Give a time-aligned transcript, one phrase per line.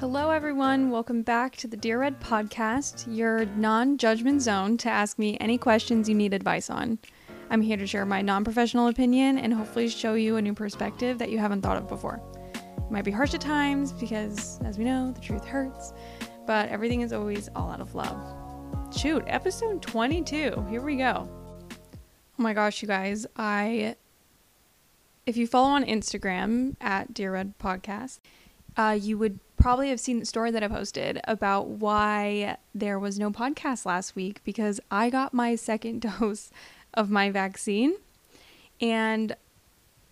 [0.00, 0.90] Hello, everyone.
[0.90, 5.58] Welcome back to the Dear Red podcast, your non judgment zone to ask me any
[5.58, 6.98] questions you need advice on.
[7.50, 11.18] I'm here to share my non professional opinion and hopefully show you a new perspective
[11.18, 12.18] that you haven't thought of before.
[12.54, 15.92] It might be harsh at times because, as we know, the truth hurts,
[16.46, 18.96] but everything is always all out of love.
[18.96, 20.64] Shoot, episode 22.
[20.70, 21.28] Here we go.
[21.28, 23.26] Oh my gosh, you guys.
[23.36, 23.96] I,
[25.26, 28.20] if you follow on Instagram at Dear Red Podcast,
[28.78, 33.18] uh, you would probably have seen the story that I posted about why there was
[33.18, 36.50] no podcast last week because I got my second dose
[36.94, 37.94] of my vaccine
[38.80, 39.36] and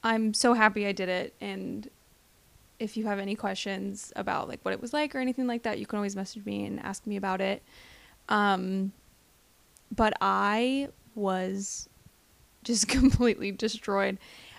[0.04, 1.34] I'm so happy I did it.
[1.40, 1.88] And
[2.78, 5.78] if you have any questions about like what it was like or anything like that,
[5.78, 7.62] you can always message me and ask me about it.
[8.28, 8.92] Um,
[9.94, 11.88] but I was
[12.62, 14.18] just completely destroyed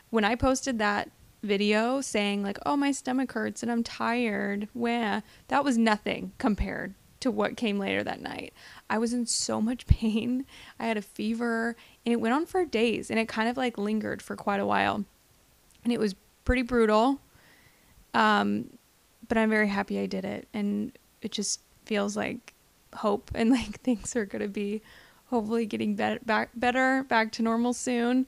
[0.10, 1.10] when I posted that
[1.42, 6.96] video saying like, "Oh, my stomach hurts and I'm tired." Wah, that was nothing compared
[7.20, 8.54] to what came later that night.
[8.90, 10.46] I was in so much pain.
[10.80, 13.78] I had a fever and it went on for days and it kind of like
[13.78, 15.06] lingered for quite a while.
[15.84, 16.16] And it was
[16.46, 17.22] pretty brutal.
[18.14, 18.72] Um
[19.28, 22.54] but I'm very happy I did it and it just feels like
[22.96, 24.82] hope and like things are going to be
[25.26, 28.26] hopefully getting better back better back to normal soon.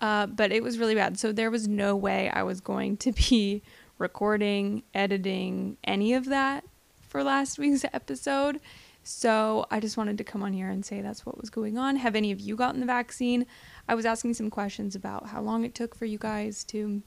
[0.00, 1.18] Uh, but it was really bad.
[1.18, 3.62] So there was no way I was going to be
[3.98, 6.64] recording, editing, any of that
[7.08, 8.60] for last week's episode.
[9.02, 11.96] So I just wanted to come on here and say that's what was going on.
[11.96, 13.46] Have any of you gotten the vaccine?
[13.88, 17.02] I was asking some questions about how long it took for you guys to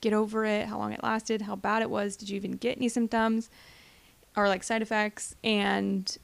[0.00, 2.16] get over it, how long it lasted, how bad it was.
[2.16, 3.50] Did you even get any symptoms
[4.34, 5.34] or like side effects?
[5.44, 6.16] And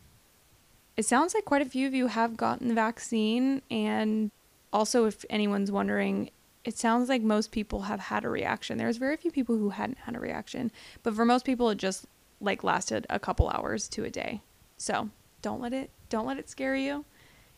[0.96, 4.30] it sounds like quite a few of you have gotten the vaccine and
[4.72, 6.30] also, if anyone's wondering,
[6.64, 8.78] it sounds like most people have had a reaction.
[8.78, 10.70] There's very few people who hadn't had a reaction,
[11.02, 12.06] but for most people, it just
[12.40, 14.42] like lasted a couple hours to a day.
[14.76, 15.10] So
[15.42, 17.04] don't let it don't let it scare you.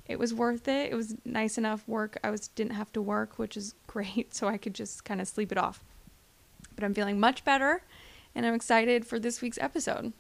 [0.07, 0.91] It was worth it.
[0.91, 2.19] It was nice enough work.
[2.25, 5.29] I was didn't have to work, which is great, so I could just kind of
[5.29, 5.83] sleep it off.
[6.75, 7.83] But I'm feeling much better,
[8.35, 10.13] and I'm excited for this week's episode.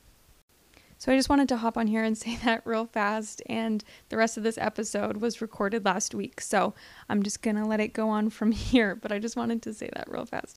[1.00, 3.42] So I just wanted to hop on here and say that real fast.
[3.46, 6.40] And the rest of this episode was recorded last week.
[6.40, 6.74] So
[7.08, 8.94] I'm just going to let it go on from here.
[8.94, 10.56] But I just wanted to say that real fast.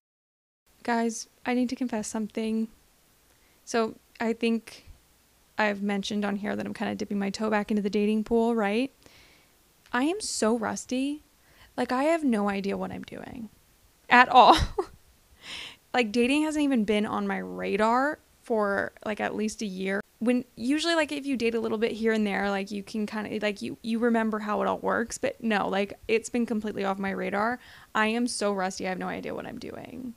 [0.83, 2.67] Guys, I need to confess something.
[3.63, 4.89] So I think
[5.57, 8.25] I've mentioned on here that I'm kind of dipping my toe back into the dating
[8.25, 8.91] pool, right?
[9.93, 11.23] I am so rusty.
[11.77, 13.49] Like, I have no idea what I'm doing
[14.09, 14.57] at all.
[15.93, 20.45] like, dating hasn't even been on my radar for like at least a year when
[20.55, 23.27] usually like if you date a little bit here and there like you can kind
[23.27, 26.85] of like you you remember how it all works but no like it's been completely
[26.85, 27.59] off my radar.
[27.93, 30.13] I am so rusty i have no idea what i'm doing.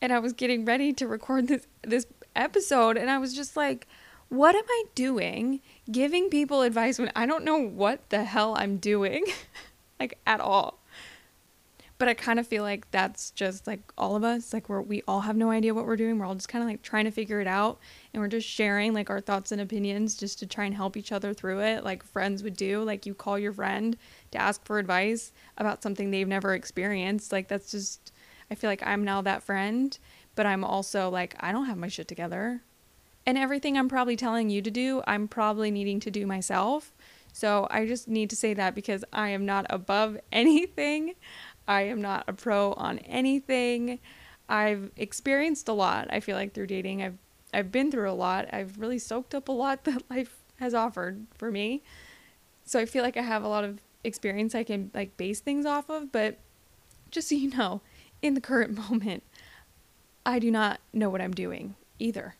[0.00, 3.86] And i was getting ready to record this this episode and i was just like
[4.28, 5.60] what am i doing
[5.90, 9.24] giving people advice when i don't know what the hell i'm doing?
[10.00, 10.83] Like at all
[11.96, 14.52] but I kind of feel like that's just like all of us.
[14.52, 16.18] Like we're we all have no idea what we're doing.
[16.18, 17.78] We're all just kind of like trying to figure it out,
[18.12, 21.12] and we're just sharing like our thoughts and opinions just to try and help each
[21.12, 22.82] other through it, like friends would do.
[22.82, 23.96] Like you call your friend
[24.32, 27.32] to ask for advice about something they've never experienced.
[27.32, 28.12] Like that's just
[28.50, 29.96] I feel like I'm now that friend,
[30.34, 32.62] but I'm also like I don't have my shit together.
[33.26, 36.92] And everything I'm probably telling you to do, I'm probably needing to do myself.
[37.32, 41.14] So I just need to say that because I am not above anything.
[41.66, 43.98] I am not a pro on anything.
[44.48, 46.08] I've experienced a lot.
[46.10, 47.18] I feel like through dating, I've
[47.52, 48.52] I've been through a lot.
[48.52, 51.82] I've really soaked up a lot that life has offered for me.
[52.64, 55.66] So I feel like I have a lot of experience I can like base things
[55.66, 56.38] off of, but
[57.10, 57.80] just so you know,
[58.22, 59.22] in the current moment,
[60.26, 62.36] I do not know what I'm doing either.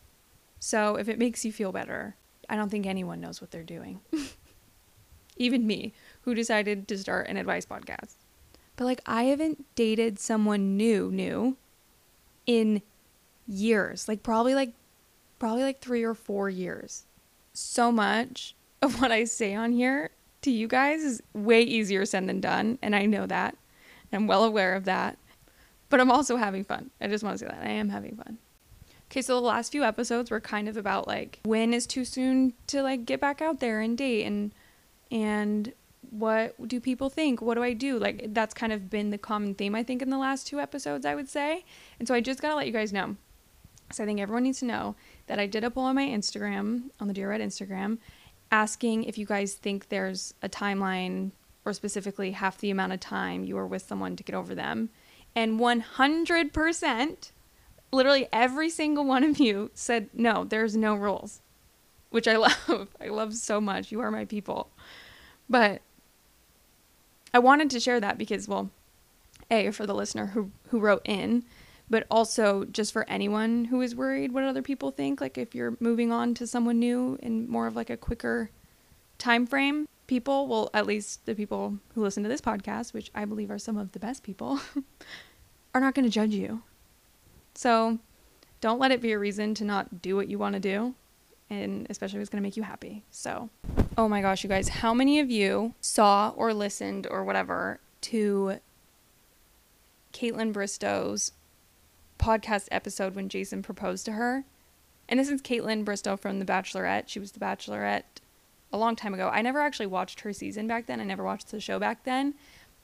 [0.59, 2.15] So if it makes you feel better,
[2.49, 4.01] I don't think anyone knows what they're doing.
[5.37, 8.15] Even me, who decided to start an advice podcast.
[8.75, 11.57] But like I haven't dated someone new new
[12.45, 12.81] in
[13.47, 14.07] years.
[14.07, 14.73] Like probably like
[15.39, 17.05] probably like 3 or 4 years.
[17.53, 20.11] So much of what I say on here
[20.41, 23.57] to you guys is way easier said than done, and I know that.
[24.13, 25.17] I'm well aware of that.
[25.89, 26.89] But I'm also having fun.
[26.99, 28.37] I just want to say that I am having fun.
[29.11, 32.53] Okay, so the last few episodes were kind of about like when is too soon
[32.67, 34.51] to like get back out there and date and
[35.11, 35.73] and
[36.11, 37.41] what do people think?
[37.41, 37.97] What do I do?
[37.99, 41.05] Like that's kind of been the common theme I think in the last two episodes,
[41.05, 41.65] I would say.
[41.99, 43.15] And so I just got to let you guys know.
[43.91, 44.95] So I think everyone needs to know
[45.27, 47.99] that I did a poll on my Instagram, on the Dear Red Instagram,
[48.51, 51.31] asking if you guys think there's a timeline
[51.65, 54.89] or specifically half the amount of time you are with someone to get over them.
[55.35, 57.31] And 100%,
[57.91, 61.41] literally every single one of you said no, there's no rules,
[62.09, 62.35] which I
[62.69, 62.89] love.
[63.01, 63.91] I love so much.
[63.91, 64.69] You are my people.
[65.49, 65.81] But
[67.35, 68.69] I wanted to share that because, well,
[69.51, 71.43] a for the listener who who wrote in,
[71.89, 75.19] but also just for anyone who is worried what other people think.
[75.19, 78.51] Like if you're moving on to someone new in more of like a quicker
[79.17, 83.25] time frame, people, well, at least the people who listen to this podcast, which I
[83.25, 84.61] believe are some of the best people,
[85.75, 86.61] are not going to judge you.
[87.53, 87.99] So
[88.61, 90.95] don't let it be a reason to not do what you want to do,
[91.49, 93.03] and especially if it's going to make you happy.
[93.11, 93.49] So,
[93.97, 98.59] oh my gosh, you guys, how many of you saw or listened or whatever to
[100.13, 101.31] Kaitlyn Bristowe's
[102.17, 104.43] podcast episode when Jason proposed to her?
[105.07, 107.03] And this is Kaitlyn Bristowe from The Bachelorette.
[107.07, 108.03] She was The Bachelorette
[108.73, 109.29] a long time ago.
[109.31, 110.99] I never actually watched her season back then.
[110.99, 112.33] I never watched the show back then.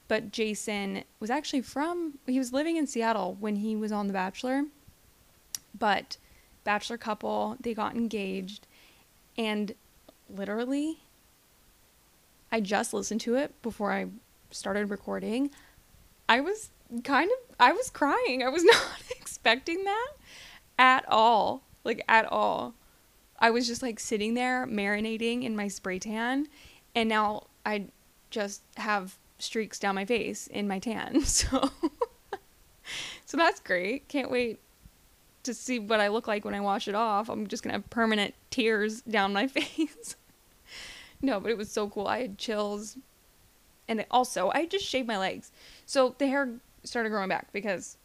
[0.08, 4.12] But Jason was actually from, he was living in Seattle when he was on The
[4.12, 4.64] Bachelor.
[5.76, 6.16] But
[6.64, 8.66] Bachelor couple, they got engaged.
[9.36, 9.74] And
[10.28, 11.00] literally,
[12.50, 14.06] I just listened to it before I
[14.50, 15.50] started recording.
[16.28, 16.70] I was
[17.04, 18.42] kind of, I was crying.
[18.42, 20.12] I was not expecting that
[20.78, 21.62] at all.
[21.84, 22.74] Like, at all.
[23.38, 26.46] I was just like sitting there marinating in my spray tan,
[26.94, 27.86] and now I
[28.30, 31.24] just have streaks down my face in my tan.
[31.24, 31.70] So,
[33.26, 34.06] so that's great.
[34.08, 34.60] Can't wait
[35.42, 37.28] to see what I look like when I wash it off.
[37.28, 40.16] I'm just gonna have permanent tears down my face.
[41.20, 42.06] no, but it was so cool.
[42.06, 42.96] I had chills,
[43.88, 45.50] and also I just shaved my legs,
[45.86, 46.48] so the hair
[46.84, 47.96] started growing back because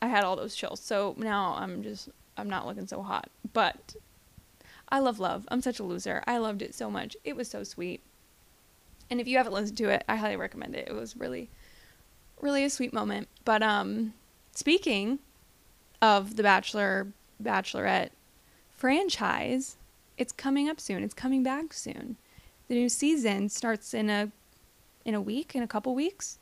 [0.00, 0.80] I had all those chills.
[0.80, 3.94] So now I'm just I'm not looking so hot, but
[4.88, 5.46] I love love.
[5.48, 6.22] I'm such a loser.
[6.26, 7.16] I loved it so much.
[7.24, 8.00] It was so sweet.
[9.10, 10.88] And if you haven't listened to it, I highly recommend it.
[10.88, 11.50] It was really
[12.40, 13.28] really a sweet moment.
[13.44, 14.14] But um
[14.52, 15.18] speaking
[16.02, 17.06] of the Bachelor
[17.42, 18.10] Bachelorette
[18.76, 19.76] franchise,
[20.18, 21.02] it's coming up soon.
[21.02, 22.16] It's coming back soon.
[22.68, 24.30] The new season starts in a
[25.04, 26.38] in a week, in a couple weeks.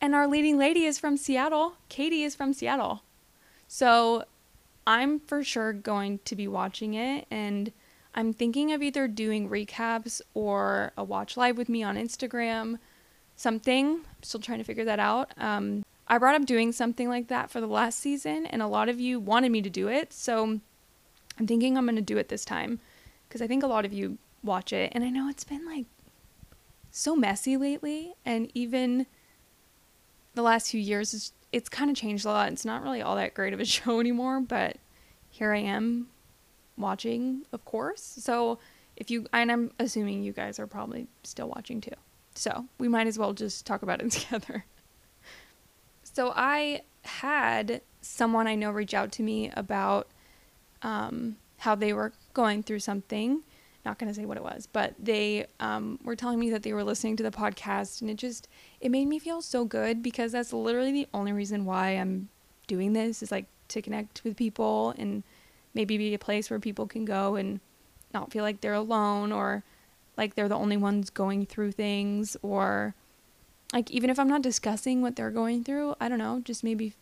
[0.00, 1.74] And our leading lady is from Seattle.
[1.88, 3.02] Katie is from Seattle.
[3.68, 4.24] So
[4.86, 7.70] I'm for sure going to be watching it and
[8.14, 12.78] I'm thinking of either doing recaps or a watch live with me on Instagram,
[13.36, 13.86] something.
[13.86, 15.30] I'm still trying to figure that out.
[15.36, 18.88] Um, I brought up doing something like that for the last season, and a lot
[18.88, 20.12] of you wanted me to do it.
[20.12, 20.58] So
[21.38, 22.80] I'm thinking I'm going to do it this time
[23.28, 24.90] because I think a lot of you watch it.
[24.92, 25.86] And I know it's been like
[26.90, 29.06] so messy lately, and even
[30.34, 32.50] the last few years, it's, it's kind of changed a lot.
[32.50, 34.78] It's not really all that great of a show anymore, but
[35.28, 36.08] here I am
[36.76, 38.02] watching, of course.
[38.02, 38.58] So
[38.96, 41.94] if you, and I'm assuming you guys are probably still watching too.
[42.34, 44.64] So we might as well just talk about it together.
[46.12, 50.08] So I had someone I know reach out to me about
[50.82, 53.42] um, how they were going through something.
[53.84, 56.74] Not going to say what it was, but they um, were telling me that they
[56.74, 58.46] were listening to the podcast, and it just
[58.80, 62.28] it made me feel so good because that's literally the only reason why I'm
[62.66, 65.22] doing this is like to connect with people and
[65.72, 67.60] maybe be a place where people can go and
[68.12, 69.64] not feel like they're alone or
[70.16, 72.94] like they're the only ones going through things or
[73.72, 76.94] like even if I'm not discussing what they're going through, I don't know, just maybe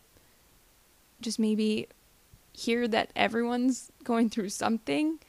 [1.21, 1.87] just maybe
[2.53, 5.19] hear that everyone's going through something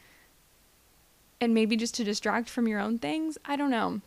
[1.41, 3.39] and maybe just to distract from your own things.
[3.45, 4.01] I don't know.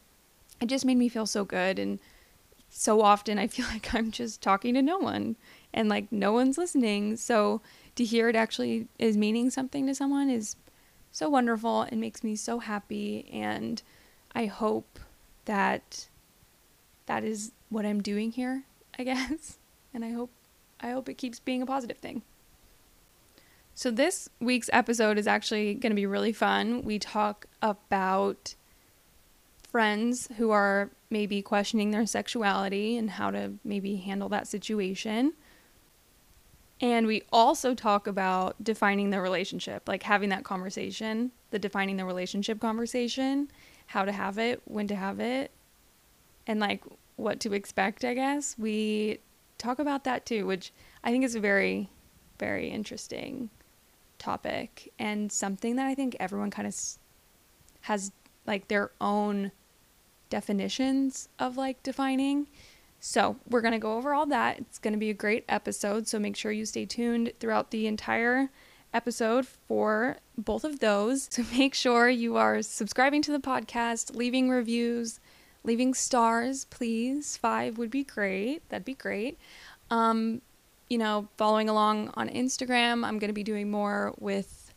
[0.62, 2.00] It just made me feel so good and
[2.70, 5.36] so often I feel like I'm just talking to no one
[5.74, 7.18] and like no one's listening.
[7.18, 7.62] So
[7.96, 10.56] to hear it actually is meaning something to someone is
[11.12, 13.82] so wonderful and makes me so happy and
[14.36, 15.00] I hope
[15.46, 16.08] that
[17.14, 18.64] that is what I'm doing here,
[18.98, 19.60] I guess.
[19.96, 20.32] And I hope
[20.80, 22.24] I hope it keeps being a positive thing.
[23.76, 26.82] So this week's episode is actually going to be really fun.
[26.82, 28.56] We talk about
[29.70, 35.34] friends who are maybe questioning their sexuality and how to maybe handle that situation.
[36.82, 42.06] And we also talk about defining the relationship, like having that conversation, the defining the
[42.06, 43.52] relationship conversation,
[43.86, 45.52] how to have it, when to have it,
[46.48, 46.84] and like
[47.16, 48.56] what to expect, I guess.
[48.58, 49.20] We
[49.58, 51.90] talk about that too, which I think is a very,
[52.40, 53.50] very interesting
[54.18, 56.76] topic and something that I think everyone kind of
[57.82, 58.12] has
[58.46, 59.52] like their own
[60.30, 62.48] definitions of like defining.
[63.00, 64.60] So, we're going to go over all that.
[64.60, 66.08] It's going to be a great episode.
[66.08, 68.50] So, make sure you stay tuned throughout the entire
[68.94, 71.30] episode for both of those.
[71.32, 75.20] So, make sure you are subscribing to the podcast, leaving reviews,
[75.64, 77.38] leaving stars, please.
[77.38, 78.68] Five would be great.
[78.70, 79.38] That'd be great.
[79.90, 80.42] Um,
[80.90, 84.74] you know, following along on Instagram, I'm going to be doing more with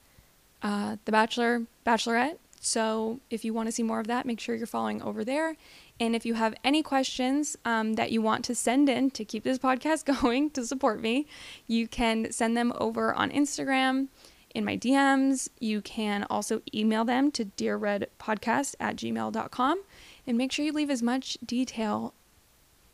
[0.62, 2.38] uh, The Bachelor, Bachelorette.
[2.60, 5.56] So if you want to see more of that, make sure you're following over there.
[6.00, 9.44] And if you have any questions um, that you want to send in to keep
[9.44, 11.26] this podcast going to support me,
[11.66, 14.08] you can send them over on Instagram
[14.54, 15.48] in my DMs.
[15.60, 19.82] You can also email them to dearredpodcast at gmail.com
[20.26, 22.14] and make sure you leave as much detail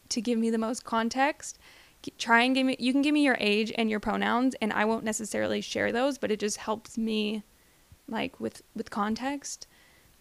[0.09, 1.59] to give me the most context.
[2.19, 4.85] Try and give me, you can give me your age and your pronouns, and I
[4.85, 7.45] won't necessarily share those, but it just helps me
[8.09, 9.67] like with, with context.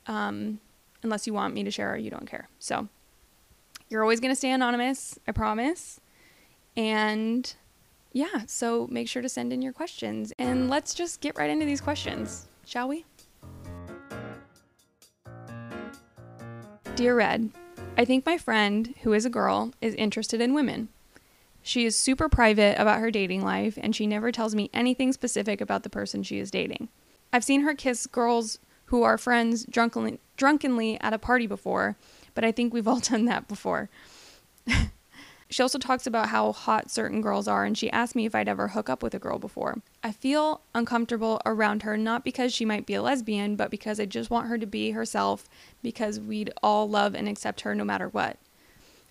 [0.08, 0.60] Um,
[1.03, 2.50] unless you want me to share or you don't care.
[2.60, 2.88] So
[3.89, 6.00] you're always going to stay anonymous, I promise.
[6.77, 7.53] And
[8.13, 11.65] yeah, so make sure to send in your questions and let's just get right into
[11.65, 13.06] these questions, shall we?
[16.96, 17.52] Dear Red,
[17.98, 20.90] I think my friend, who is a girl, is interested in women.
[21.64, 25.62] She is super private about her dating life and she never tells me anything specific
[25.62, 26.90] about the person she is dating.
[27.32, 31.96] I've seen her kiss girls who are friends drunkenly, drunkenly at a party before,
[32.34, 33.90] but I think we've all done that before.
[35.51, 38.48] She also talks about how hot certain girls are, and she asked me if I'd
[38.48, 39.81] ever hook up with a girl before.
[40.01, 44.05] I feel uncomfortable around her, not because she might be a lesbian, but because I
[44.05, 45.50] just want her to be herself,
[45.84, 48.38] because we'd all love and accept her no matter what.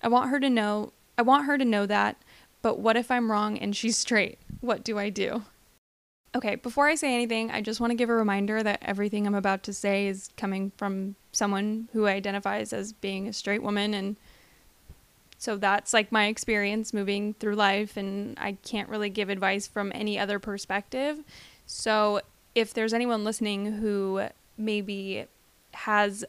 [0.02, 2.16] I want her to know, I want her to know that,
[2.62, 4.38] but what if I'm wrong and she's straight?
[4.60, 5.42] What do I do?
[6.34, 9.34] Okay, before I say anything, I just want to give a reminder that everything I'm
[9.34, 14.16] about to say is coming from someone who identifies as being a straight woman and
[15.40, 19.90] so that's like my experience moving through life, and I can't really give advice from
[19.94, 21.24] any other perspective.
[21.64, 22.20] So
[22.54, 24.26] if there's anyone listening who
[24.58, 25.24] maybe
[25.72, 26.26] has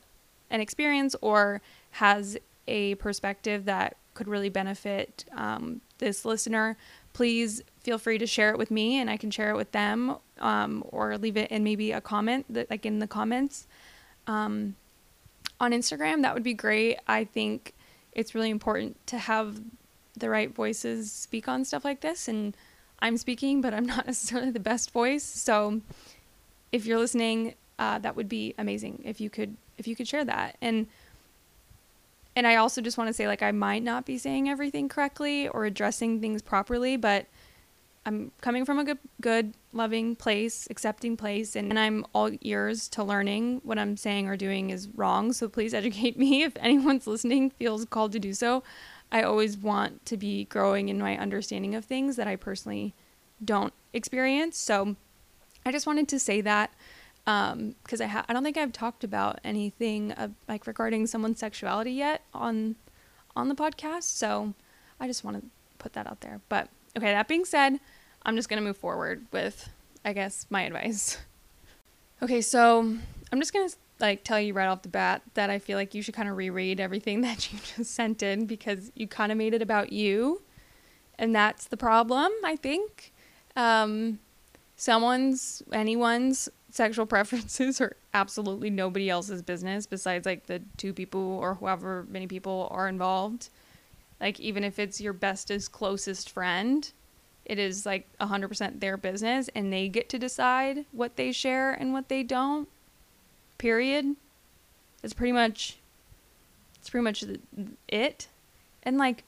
[0.49, 2.37] an experience or has
[2.69, 6.77] a perspective that could really benefit um, this listener,
[7.11, 10.15] please feel free to share it with me and I can share it with them
[10.39, 13.67] um, or leave it in maybe a comment that like in the comments
[14.25, 14.75] um,
[15.59, 16.21] on Instagram.
[16.21, 16.97] That would be great.
[17.09, 17.73] I think
[18.13, 19.61] it's really important to have
[20.17, 22.27] the right voices speak on stuff like this.
[22.27, 22.55] And
[22.99, 25.23] I'm speaking, but I'm not necessarily the best voice.
[25.23, 25.81] So
[26.71, 30.25] if you're listening, uh, that would be amazing if you could if you could share
[30.25, 30.57] that.
[30.61, 30.87] And
[32.35, 35.47] and I also just want to say like I might not be saying everything correctly
[35.47, 37.25] or addressing things properly, but
[38.05, 42.89] I'm coming from a good, good, loving place, accepting place, and, and I'm all ears
[42.89, 43.61] to learning.
[43.63, 47.85] What I'm saying or doing is wrong, so please educate me if anyone's listening feels
[47.85, 48.63] called to do so.
[49.11, 52.93] I always want to be growing in my understanding of things that I personally
[53.43, 54.57] don't experience.
[54.57, 54.95] So
[55.65, 56.71] I just wanted to say that
[57.25, 60.13] because um, I ha- I don't think I've talked about anything
[60.47, 62.75] like regarding someone's sexuality yet on
[63.35, 64.03] on the podcast.
[64.03, 64.53] So
[64.99, 65.43] I just want to
[65.77, 66.69] put that out there, but.
[66.97, 67.79] Okay, that being said,
[68.23, 69.69] I'm just going to move forward with,
[70.05, 71.17] I guess, my advice.
[72.23, 72.81] Okay, so
[73.31, 75.95] I'm just going to like tell you right off the bat that I feel like
[75.95, 79.39] you should kind of reread everything that you just sent in because you kind of
[79.39, 80.43] made it about you.
[81.17, 83.11] And that's the problem, I think.
[83.55, 84.19] Um,
[84.75, 91.55] someone's, anyone's sexual preferences are absolutely nobody else's business besides like the two people or
[91.55, 93.49] whoever many people are involved.
[94.19, 96.91] Like, even if it's your bestest, closest friend,
[97.45, 101.93] it is like 100% their business and they get to decide what they share and
[101.93, 102.67] what they don't.
[103.57, 104.15] Period.
[105.03, 105.77] It's pretty much
[106.79, 107.23] it's pretty much
[107.87, 108.27] it.
[108.83, 109.23] And like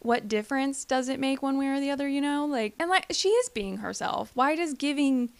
[0.00, 2.46] what difference does it make one way or the other, you know?
[2.46, 4.30] Like and like she is being herself.
[4.34, 5.30] Why does giving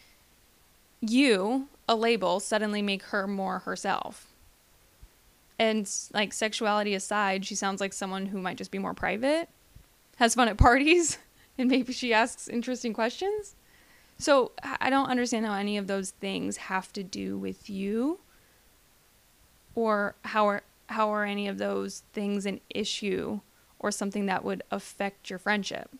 [1.00, 4.34] you a label suddenly make her more herself?
[5.58, 9.48] and like sexuality aside, she sounds like someone who might just be more private,
[10.16, 11.18] has fun at parties,
[11.58, 13.54] and maybe she asks interesting questions.
[14.18, 18.20] So I don't understand how any of those things have to do with you,
[19.74, 23.40] or how are how are any of those things an issue
[23.78, 25.90] or something that would affect your friendship.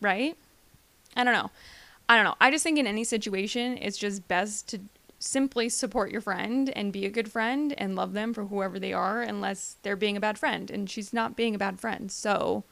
[0.00, 0.36] Right?
[1.16, 1.50] I don't know.
[2.08, 2.36] I don't know.
[2.40, 4.80] I just think in any situation, it's just best to
[5.18, 8.92] simply support your friend and be a good friend and love them for whoever they
[8.92, 12.64] are unless they're being a bad friend and she's not being a bad friend so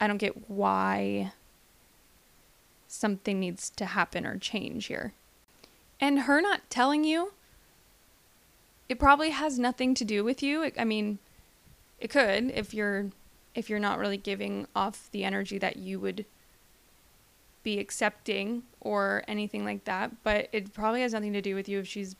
[0.00, 1.32] i don't get why
[2.90, 5.14] something needs to happen or change here.
[6.00, 7.32] And her not telling you
[8.88, 10.70] it probably has nothing to do with you.
[10.76, 11.18] I mean
[12.00, 13.10] it could if you're
[13.54, 16.24] if you're not really giving off the energy that you would
[17.62, 21.78] be accepting or anything like that, but it probably has nothing to do with you
[21.78, 22.16] if she's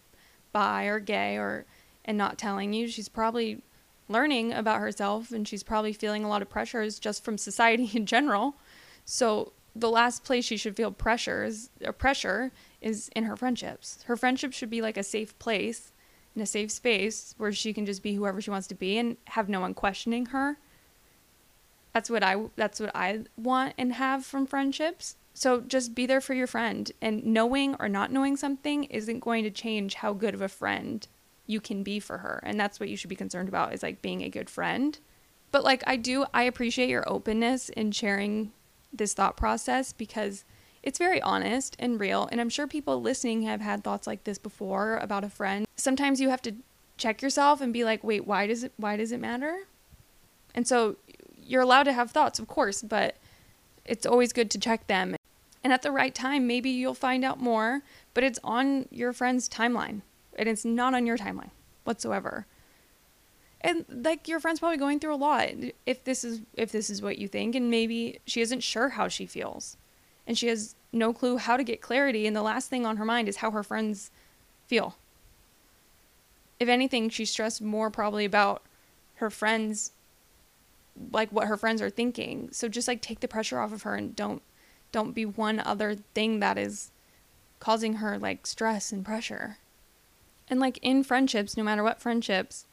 [0.52, 1.64] bi or gay or
[2.04, 2.86] and not telling you.
[2.86, 3.62] She's probably
[4.10, 8.06] learning about herself and she's probably feeling a lot of pressures just from society in
[8.06, 8.56] general.
[9.04, 12.50] So the last place she should feel pressures or uh, pressure
[12.80, 14.02] is in her friendships.
[14.06, 15.92] Her friendships should be like a safe place
[16.34, 19.16] in a safe space where she can just be whoever she wants to be and
[19.26, 20.58] have no one questioning her.
[21.92, 25.16] That's what I that's what I want and have from friendships.
[25.34, 29.44] So just be there for your friend and knowing or not knowing something isn't going
[29.44, 31.06] to change how good of a friend
[31.50, 32.40] you can be for her.
[32.44, 34.98] And that's what you should be concerned about is like being a good friend.
[35.50, 38.52] But like I do I appreciate your openness in sharing
[38.92, 40.44] this thought process because
[40.82, 42.28] it's very honest and real.
[42.30, 45.66] And I'm sure people listening have had thoughts like this before about a friend.
[45.76, 46.54] Sometimes you have to
[46.96, 49.64] check yourself and be like, wait, why does it why does it matter?
[50.54, 50.96] And so
[51.36, 53.16] you're allowed to have thoughts, of course, but
[53.84, 55.16] it's always good to check them.
[55.64, 57.82] And at the right time, maybe you'll find out more,
[58.14, 60.02] but it's on your friend's timeline
[60.40, 61.50] and it's not on your timeline
[61.84, 62.46] whatsoever.
[63.60, 65.50] And like your friend's probably going through a lot
[65.84, 69.06] if this is if this is what you think and maybe she isn't sure how
[69.06, 69.76] she feels
[70.26, 73.04] and she has no clue how to get clarity and the last thing on her
[73.04, 74.10] mind is how her friends
[74.66, 74.96] feel.
[76.58, 78.62] If anything, she's stressed more probably about
[79.16, 79.92] her friends
[81.12, 82.48] like what her friends are thinking.
[82.52, 84.40] So just like take the pressure off of her and don't
[84.90, 86.90] don't be one other thing that is
[87.58, 89.58] causing her like stress and pressure.
[90.50, 92.66] And like in friendships, no matter what friendships,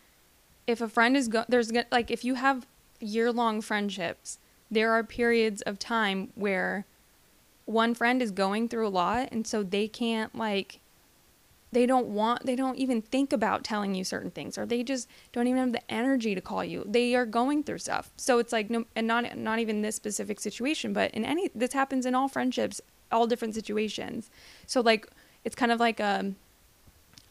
[0.66, 2.68] if a friend is go- there's like if you have
[3.00, 6.86] year-long friendships, there are periods of time where
[7.66, 10.80] one friend is going through a lot and so they can't like
[11.72, 15.08] they don't want they don't even think about telling you certain things or they just
[15.34, 16.84] don't even have the energy to call you.
[16.88, 18.12] They are going through stuff.
[18.16, 21.74] So it's like no and not not even this specific situation but in any this
[21.74, 22.82] happens in all friendships
[23.12, 24.30] all different situations.
[24.66, 25.08] So like
[25.44, 26.34] it's kind of like a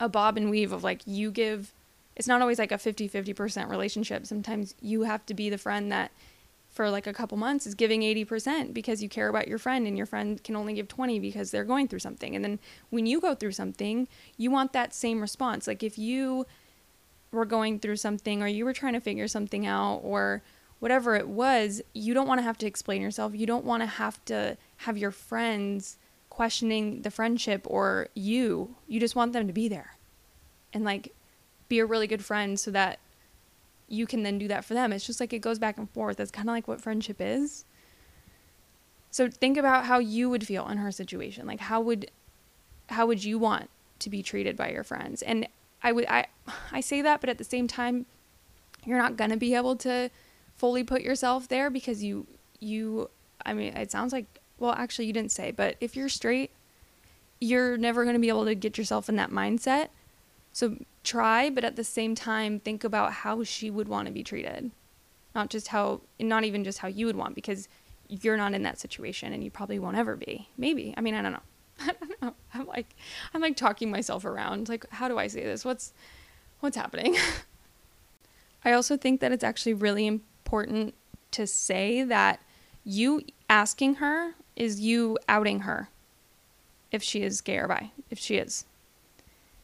[0.00, 1.72] a bob and weave of like you give
[2.14, 5.90] it's not always like a 50 50% relationship sometimes you have to be the friend
[5.92, 6.10] that
[6.76, 9.96] for like a couple months is giving 80% because you care about your friend and
[9.96, 12.36] your friend can only give 20 because they're going through something.
[12.36, 12.58] And then
[12.90, 14.06] when you go through something,
[14.36, 15.66] you want that same response.
[15.66, 16.46] Like if you
[17.32, 20.42] were going through something or you were trying to figure something out or
[20.78, 23.34] whatever it was, you don't want to have to explain yourself.
[23.34, 25.96] You don't want to have to have your friends
[26.36, 28.76] questioning the friendship or you.
[28.86, 29.96] You just want them to be there
[30.74, 31.14] and like
[31.70, 32.98] be a really good friend so that
[33.88, 34.92] you can then do that for them.
[34.92, 36.18] It's just like it goes back and forth.
[36.18, 37.64] That's kind of like what friendship is.
[39.10, 41.46] So think about how you would feel in her situation.
[41.46, 42.10] Like how would
[42.90, 43.70] how would you want
[44.00, 45.22] to be treated by your friends?
[45.22, 45.48] And
[45.82, 46.26] I would I
[46.70, 48.04] I say that, but at the same time
[48.84, 50.10] you're not going to be able to
[50.54, 52.26] fully put yourself there because you
[52.60, 53.08] you
[53.46, 54.26] I mean, it sounds like
[54.58, 56.50] well, actually you didn't say, but if you're straight,
[57.40, 59.88] you're never going to be able to get yourself in that mindset.
[60.52, 64.22] So try, but at the same time, think about how she would want to be
[64.22, 64.70] treated.
[65.34, 67.68] Not just how, not even just how you would want, because
[68.08, 70.48] you're not in that situation and you probably won't ever be.
[70.56, 70.94] Maybe.
[70.96, 71.42] I mean, I don't know.
[71.80, 72.34] I don't know.
[72.54, 72.94] I'm like,
[73.34, 74.68] I'm like talking myself around.
[74.68, 75.64] Like, how do I say this?
[75.64, 75.92] What's,
[76.60, 77.16] what's happening?
[78.64, 80.94] I also think that it's actually really important
[81.32, 82.40] to say that
[82.82, 85.88] you asking her is you outing her
[86.90, 88.64] if she is gay or bi, if she is.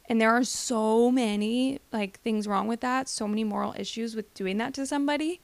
[0.07, 4.33] And there are so many like things wrong with that, so many moral issues with
[4.33, 5.39] doing that to somebody.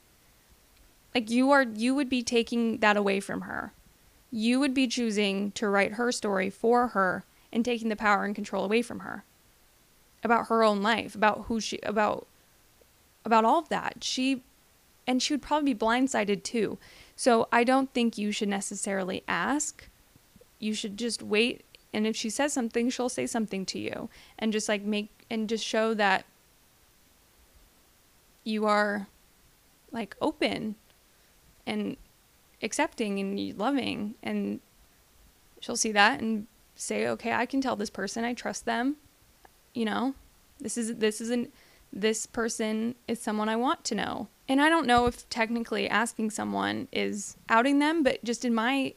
[1.15, 3.73] Like you are you would be taking that away from her.
[4.32, 8.36] You would be choosing to write her story for her and taking the power and
[8.36, 9.23] control away from her.
[10.23, 12.28] About her own life, about who she about
[13.25, 14.04] about all of that.
[14.04, 14.43] She
[15.08, 16.78] and she would probably be blindsided too.
[17.19, 19.89] So I don't think you should necessarily ask.
[20.58, 24.08] You should just wait and if she says something she'll say something to you.
[24.38, 26.23] And just like make and just show that
[28.45, 29.10] you are
[29.91, 30.75] like open
[31.67, 31.97] and
[32.63, 34.15] accepting and loving.
[34.23, 34.62] And
[35.60, 38.23] she'll see that and say okay i can tell this person.
[38.23, 38.95] I trust them.
[39.73, 40.15] You know?
[40.58, 41.53] This is this isn't
[41.91, 44.28] this person is someone i want to know.
[44.47, 48.93] And i don't know if technically asking someone is outing them but just in my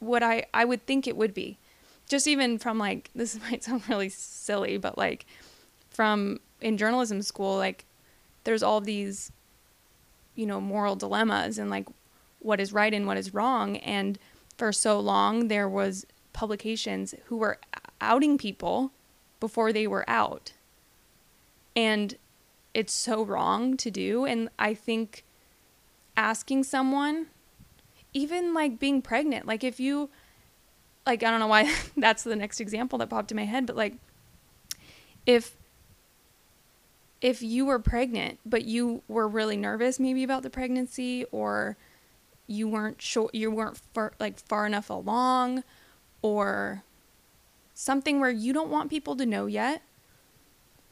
[0.00, 1.58] what i i would think it would be.
[2.08, 5.26] Just even from like this might sound really silly, but like
[5.90, 7.84] from in journalism school, like
[8.44, 9.32] there's all these
[10.34, 11.86] you know moral dilemmas and like
[12.40, 13.76] what is right and what is wrong.
[13.78, 14.18] And
[14.56, 17.58] for so long there was publications who were
[18.00, 18.92] outing people
[19.40, 20.52] before they were out
[21.78, 22.16] and
[22.74, 25.24] it's so wrong to do and i think
[26.16, 27.26] asking someone
[28.12, 30.10] even like being pregnant like if you
[31.08, 33.74] like I don't know why that's the next example that popped in my head, but
[33.74, 33.94] like
[35.26, 35.56] if
[37.20, 41.76] if you were pregnant but you were really nervous maybe about the pregnancy or
[42.46, 45.64] you weren't sure you weren't far, like far enough along
[46.22, 46.84] or
[47.74, 49.82] something where you don't want people to know yet.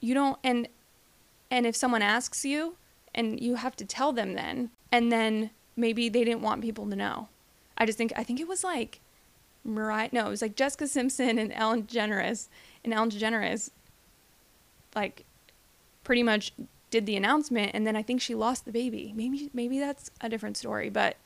[0.00, 0.66] You don't and
[1.50, 2.76] and if someone asks you
[3.14, 6.96] and you have to tell them then and then maybe they didn't want people to
[6.96, 7.28] know.
[7.78, 9.00] I just think I think it was like
[9.64, 12.48] Mariah no, it was like Jessica Simpson and Ellen DeGeneres
[12.84, 13.70] and Ellen DeGeneres
[14.94, 15.24] like
[16.04, 16.52] pretty much
[16.90, 19.12] did the announcement and then I think she lost the baby.
[19.14, 21.16] Maybe maybe that's a different story, but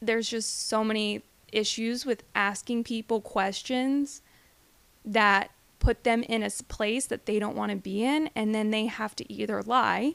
[0.00, 4.22] there's just so many issues with asking people questions
[5.04, 5.50] that
[5.80, 8.86] put them in a place that they don't want to be in and then they
[8.86, 10.14] have to either lie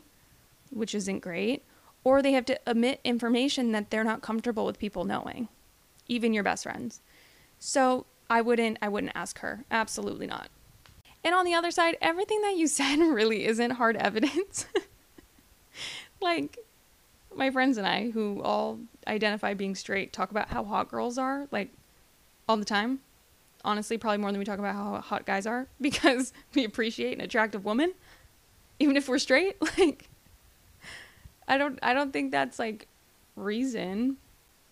[0.70, 1.64] which isn't great
[2.04, 5.50] or they have to omit information that they're not comfortable with people knowing
[6.08, 7.02] even your best friends.
[7.60, 9.66] So i wouldn't i wouldn't ask her.
[9.70, 10.50] Absolutely not.
[11.24, 14.66] And on the other side everything that you said really isn't hard evidence.
[16.22, 16.58] Like
[17.36, 21.48] my friends and i who all identify being straight talk about how hot girls are
[21.52, 21.70] like
[22.48, 23.00] all the time
[23.66, 27.22] honestly probably more than we talk about how hot guys are because we appreciate an
[27.22, 27.94] attractive woman
[28.80, 29.58] even if we're straight.
[29.78, 30.10] Like
[31.48, 32.88] i don't i don't think that's like
[33.36, 34.18] reason.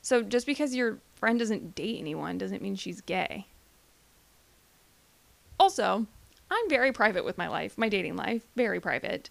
[0.02, 3.48] So just because your friend doesn't date anyone doesn't mean she's gay.
[5.60, 6.08] Also
[6.50, 9.30] i'm very private with my life my dating life very private.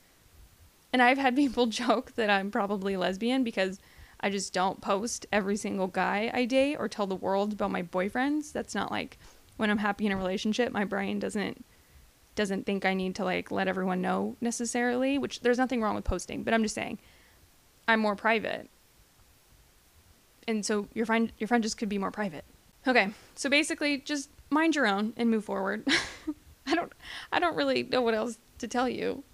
[0.92, 3.80] And i've had people joke that i'm probably lesbian because
[4.20, 7.82] i just don't post every single guy i date or tell the world about my
[7.82, 8.52] boyfriends.
[8.52, 9.18] That's not like
[9.56, 11.64] when I'm happy in a relationship, my brain doesn't
[12.34, 16.04] doesn't think I need to like let everyone know necessarily, which there's nothing wrong with
[16.04, 16.98] posting, but I'm just saying
[17.86, 18.68] I'm more private.
[20.48, 22.44] And so your friend your friend just could be more private.
[22.86, 23.10] Okay.
[23.34, 25.86] So basically just mind your own and move forward.
[26.66, 26.92] I don't
[27.32, 29.24] I don't really know what else to tell you.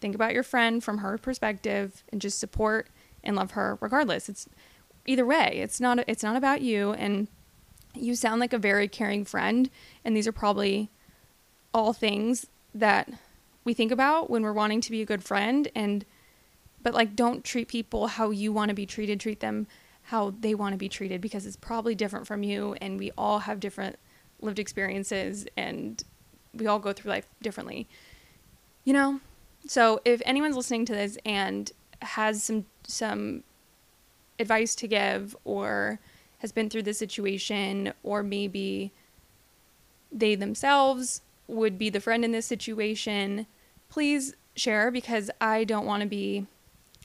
[0.00, 2.88] Think about your friend from her perspective and just support
[3.22, 4.28] and love her regardless.
[4.28, 4.48] It's
[5.06, 5.58] either way.
[5.62, 7.28] It's not it's not about you and
[7.96, 9.70] you sound like a very caring friend,
[10.04, 10.90] and these are probably
[11.72, 13.08] all things that
[13.64, 16.04] we think about when we're wanting to be a good friend and
[16.82, 19.66] but like don't treat people how you want to be treated, treat them
[20.02, 23.40] how they want to be treated because it's probably different from you and we all
[23.40, 23.96] have different
[24.40, 26.04] lived experiences and
[26.54, 27.88] we all go through life differently.
[28.84, 29.20] You know?
[29.66, 33.42] So if anyone's listening to this and has some some
[34.38, 35.98] advice to give or
[36.38, 38.92] has been through this situation, or maybe
[40.12, 43.46] they themselves would be the friend in this situation,
[43.88, 46.46] please share because I don't want to be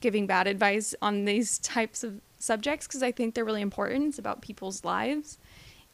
[0.00, 4.08] giving bad advice on these types of subjects because I think they're really important.
[4.08, 5.38] It's about people's lives.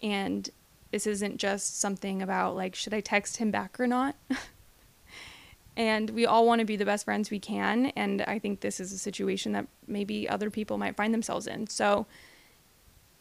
[0.03, 0.49] And
[0.91, 4.17] this isn't just something about like, should I text him back or not?
[5.77, 7.87] and we all want to be the best friends we can.
[7.97, 11.67] And I think this is a situation that maybe other people might find themselves in.
[11.67, 12.07] So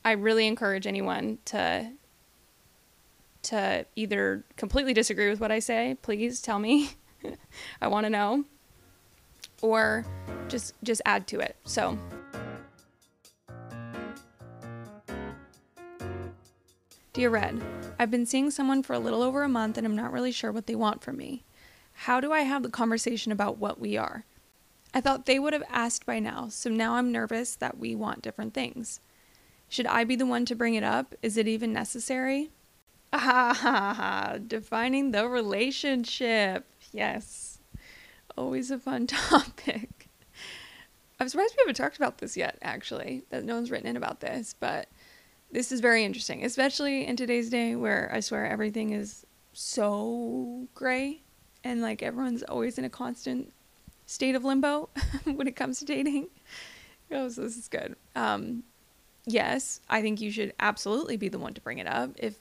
[0.08, 1.91] I really encourage anyone to
[3.43, 6.91] to either completely disagree with what I say, please tell me.
[7.82, 8.46] I want to know.
[9.62, 10.06] Or
[10.48, 11.58] just just add to it.
[11.65, 12.00] So
[17.12, 17.62] Dear Red,
[18.00, 20.54] I've been seeing someone for a little over a month and I'm not really sure
[20.54, 21.43] what they want from me.
[21.91, 24.24] How do I have the conversation about what we are?
[24.93, 28.22] I thought they would have asked by now, so now I'm nervous that we want
[28.22, 29.02] different things.
[29.70, 31.14] Should I be the one to bring it up?
[31.22, 32.50] Is it even necessary?
[33.12, 36.66] Ah, ha, ha, defining the relationship.
[36.92, 37.60] Yes.
[38.38, 40.10] Always a fun topic.
[41.20, 44.20] I'm surprised we haven't talked about this yet, actually, that no one's written in about
[44.20, 44.88] this, but
[45.52, 51.22] this is very interesting, especially in today's day where I swear everything is so gray
[51.64, 53.52] and like everyone's always in a constant
[54.06, 54.90] state of limbo
[55.24, 56.28] when it comes to dating.
[57.10, 57.96] Oh, so this is good.
[58.18, 58.64] Um,
[59.28, 62.12] yes, I think you should absolutely be the one to bring it up.
[62.18, 62.40] If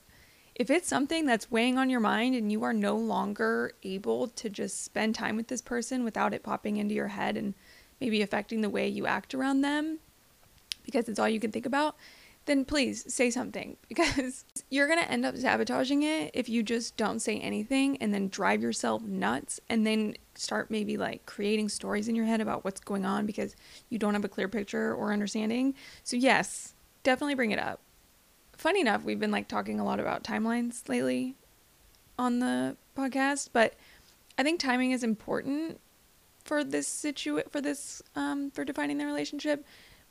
[0.55, 4.49] if it's something that's weighing on your mind and you are no longer able to
[4.49, 7.53] just spend time with this person without it popping into your head and
[8.01, 9.99] maybe affecting the way you act around them
[10.87, 11.97] because it's all you can think about,
[12.47, 16.97] then please say something because you're going to end up sabotaging it if you just
[16.97, 22.09] don't say anything and then drive yourself nuts and then start maybe like creating stories
[22.09, 23.55] in your head about what's going on because
[23.91, 25.75] you don't have a clear picture or understanding.
[26.03, 26.73] So, yes,
[27.07, 27.79] definitely bring it up.
[28.57, 31.37] Funny enough, we've been like talking a lot about timelines lately
[32.19, 33.75] on the podcast, but
[34.37, 35.81] I think timing is important
[36.45, 39.65] for this situ for this um for defining the relationship,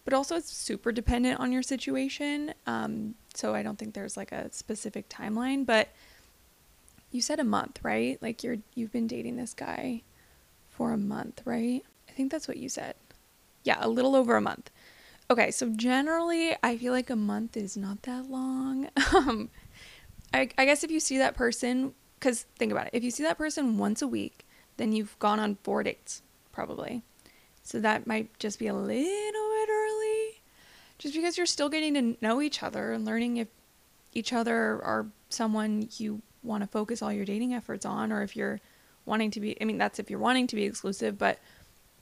[0.05, 2.53] but also it's super dependent on your situation.
[2.65, 5.89] Um so I don't think there's like a specific timeline, but
[7.11, 8.17] you said a month, right?
[8.21, 10.01] Like you're you've been dating this guy
[10.69, 11.83] for a month, right?
[12.07, 12.95] I think that's what you said.
[13.65, 14.71] Yeah, a little over a month.
[15.29, 18.89] Okay, so generally, I feel like a month is not that long.
[19.15, 19.49] um,
[20.33, 23.23] I, I guess if you see that person, because think about it, if you see
[23.23, 24.45] that person once a week,
[24.77, 27.01] then you've gone on four dates, probably.
[27.63, 30.41] So that might just be a little bit early,
[30.99, 33.47] just because you're still getting to know each other and learning if
[34.13, 38.35] each other are someone you want to focus all your dating efforts on, or if
[38.35, 38.59] you're
[39.05, 41.39] wanting to be, I mean, that's if you're wanting to be exclusive, but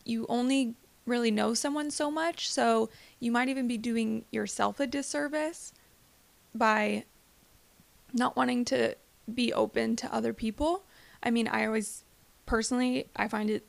[0.04, 2.50] you only really know someone so much.
[2.50, 2.90] So
[3.20, 5.74] you might even be doing yourself a disservice
[6.56, 7.06] by
[8.14, 8.96] not wanting to
[9.34, 10.84] be open to other people.
[11.22, 12.04] I mean, I always
[12.46, 13.66] personally, I find it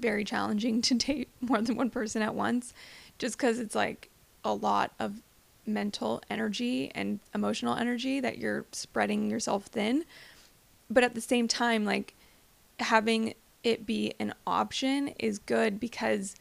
[0.00, 2.72] very challenging to date more than one person at once
[3.18, 4.10] just because it's like
[4.44, 5.22] a lot of
[5.66, 10.04] mental energy and emotional energy that you're spreading yourself thin.
[10.88, 12.14] But at the same time, like
[12.78, 16.36] having it be an option is good because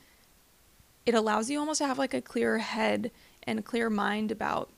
[1.05, 3.11] it allows you almost to have like a clear head
[3.43, 4.69] and a clear mind about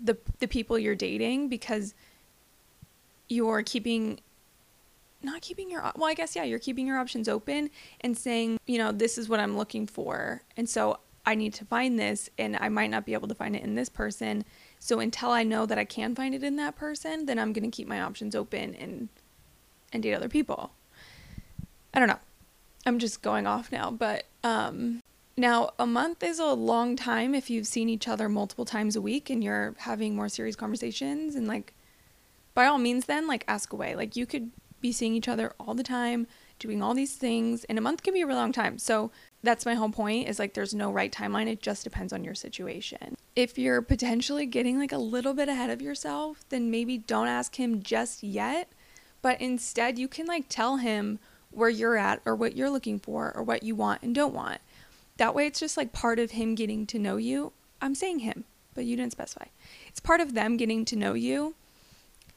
[0.00, 1.94] the the people you're dating because
[3.28, 4.20] you're keeping
[5.22, 8.78] not keeping your well i guess yeah you're keeping your options open and saying you
[8.78, 10.42] know this is what i'm looking for.
[10.56, 13.54] And so i need to find this and i might not be able to find
[13.54, 14.44] it in this person.
[14.80, 17.68] So until i know that i can find it in that person then i'm going
[17.70, 19.08] to keep my options open and
[19.92, 20.72] and date other people.
[21.92, 22.18] I don't know.
[22.86, 25.00] I'm just going off now but um
[25.36, 29.00] now, a month is a long time if you've seen each other multiple times a
[29.00, 31.34] week and you're having more serious conversations.
[31.34, 31.72] And, like,
[32.54, 33.94] by all means, then, like, ask away.
[33.94, 36.26] Like, you could be seeing each other all the time,
[36.58, 38.78] doing all these things, and a month can be a really long time.
[38.78, 39.10] So,
[39.42, 41.48] that's my whole point is like, there's no right timeline.
[41.48, 43.16] It just depends on your situation.
[43.34, 47.58] If you're potentially getting like a little bit ahead of yourself, then maybe don't ask
[47.58, 48.70] him just yet,
[49.20, 51.18] but instead, you can like tell him
[51.50, 54.60] where you're at or what you're looking for or what you want and don't want
[55.16, 57.52] that way, it's just like part of him getting to know you.
[57.80, 58.44] I'm saying him,
[58.74, 59.46] but you didn't specify.
[59.88, 61.54] It's part of them getting to know you.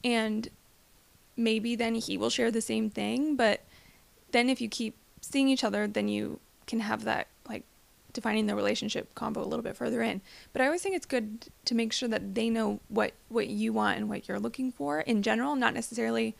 [0.03, 0.49] And
[1.37, 3.35] maybe then he will share the same thing.
[3.35, 3.61] But
[4.31, 7.63] then if you keep seeing each other, then you can have that like
[8.13, 10.21] defining the relationship combo a little bit further in.
[10.53, 13.73] But I always think it's good to make sure that they know what what you
[13.73, 16.35] want and what you're looking for in general, not necessarily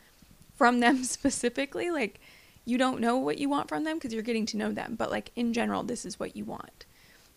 [0.54, 1.90] from them specifically.
[1.90, 2.20] Like
[2.66, 5.10] you don't know what you want from them because you're getting to know them, but
[5.10, 6.84] like in general, this is what you want.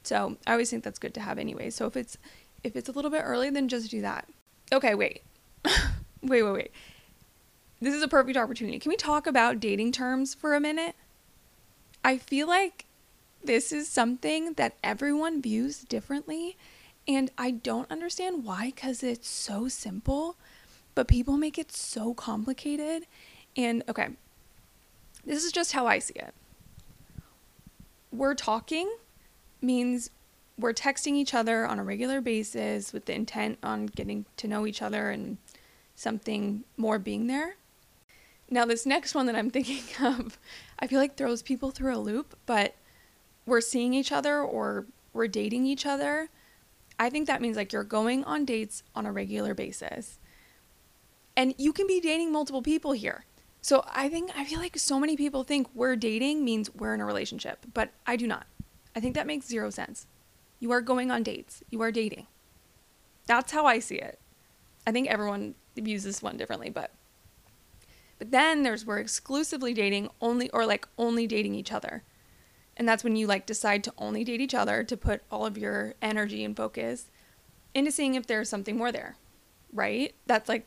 [0.03, 1.69] So I always think that's good to have anyway.
[1.69, 2.17] So if it's
[2.63, 4.27] if it's a little bit early, then just do that.
[4.73, 5.21] Okay, wait.
[6.21, 6.71] wait, wait, wait.
[7.79, 8.79] This is a perfect opportunity.
[8.79, 10.95] Can we talk about dating terms for a minute?
[12.03, 12.85] I feel like
[13.41, 16.57] this is something that everyone views differently,
[17.07, 20.37] and I don't understand why cuz it's so simple,
[20.95, 23.05] but people make it so complicated.
[23.55, 24.09] And okay,
[25.29, 26.33] this is just how I see it.
[28.11, 28.91] We're talking
[29.61, 30.09] means
[30.57, 34.65] we're texting each other on a regular basis with the intent on getting to know
[34.65, 35.37] each other and
[35.95, 37.57] something more being there.
[38.49, 40.39] Now, this next one that I'm thinking of,
[40.79, 42.73] I feel like throws people through a loop, but
[43.45, 46.29] we're seeing each other or we're dating each other.
[46.97, 50.17] I think that means like you're going on dates on a regular basis.
[51.37, 53.25] And you can be dating multiple people here.
[53.61, 57.01] So I think I feel like so many people think we're dating means we're in
[57.01, 58.47] a relationship, but I do not.
[58.95, 60.07] I think that makes zero sense.
[60.59, 61.63] You are going on dates.
[61.69, 62.27] You are dating.
[63.27, 64.19] That's how I see it.
[64.87, 66.91] I think everyone views this one differently, but
[68.17, 72.03] but then there's we're exclusively dating only or like only dating each other.
[72.75, 75.57] And that's when you like decide to only date each other to put all of
[75.57, 77.07] your energy and focus
[77.73, 79.17] into seeing if there's something more there.
[79.71, 80.15] Right?
[80.25, 80.65] That's like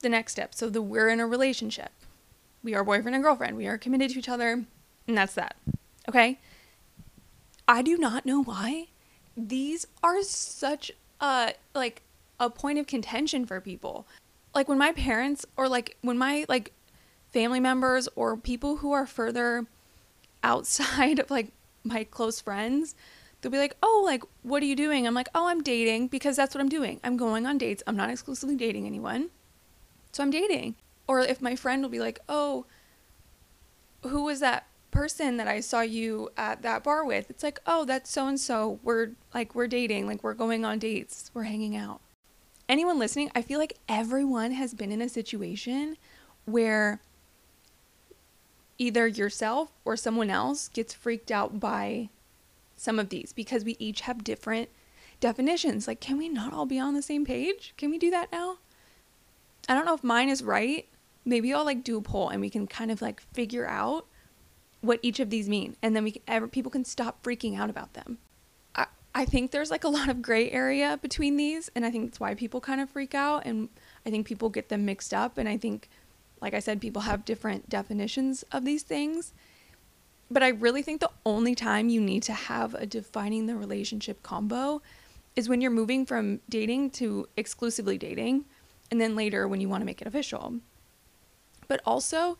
[0.00, 0.54] the next step.
[0.54, 1.92] So the we're in a relationship
[2.64, 3.56] we are boyfriend and girlfriend.
[3.56, 4.64] We are committed to each other,
[5.06, 5.54] and that's that.
[6.08, 6.40] Okay?
[7.68, 8.88] I do not know why
[9.36, 12.02] these are such a like
[12.40, 14.06] a point of contention for people.
[14.54, 16.72] Like when my parents or like when my like
[17.32, 19.66] family members or people who are further
[20.42, 21.52] outside of like
[21.84, 22.94] my close friends,
[23.40, 26.36] they'll be like, "Oh, like what are you doing?" I'm like, "Oh, I'm dating because
[26.36, 27.00] that's what I'm doing.
[27.04, 27.82] I'm going on dates.
[27.86, 29.30] I'm not exclusively dating anyone."
[30.12, 32.66] So I'm dating or if my friend will be like, "Oh,
[34.02, 37.84] who was that person that I saw you at that bar with?" It's like, "Oh,
[37.84, 38.78] that's so and so.
[38.82, 42.00] We're like we're dating, like we're going on dates, we're hanging out."
[42.68, 45.96] Anyone listening, I feel like everyone has been in a situation
[46.46, 47.00] where
[48.78, 52.08] either yourself or someone else gets freaked out by
[52.76, 54.68] some of these because we each have different
[55.20, 55.86] definitions.
[55.86, 57.74] Like, can we not all be on the same page?
[57.76, 58.58] Can we do that now?
[59.68, 60.86] I don't know if mine is right,
[61.24, 64.06] maybe I'll like do a poll and we can kind of like figure out
[64.80, 67.70] what each of these mean and then we can, ever, people can stop freaking out
[67.70, 68.18] about them.
[68.74, 72.06] I, I think there's like a lot of gray area between these, and I think
[72.06, 73.68] that's why people kind of freak out, and
[74.04, 75.88] I think people get them mixed up, and I think,
[76.40, 79.32] like I said, people have different definitions of these things.
[80.30, 84.22] But I really think the only time you need to have a defining the relationship
[84.22, 84.82] combo
[85.36, 88.46] is when you're moving from dating to exclusively dating,
[88.90, 90.54] and then later when you want to make it official.
[91.68, 92.38] But also,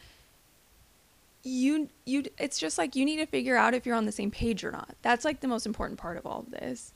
[1.45, 4.31] you you it's just like you need to figure out if you're on the same
[4.31, 4.97] page or not.
[5.03, 6.93] That's like the most important part of all of this.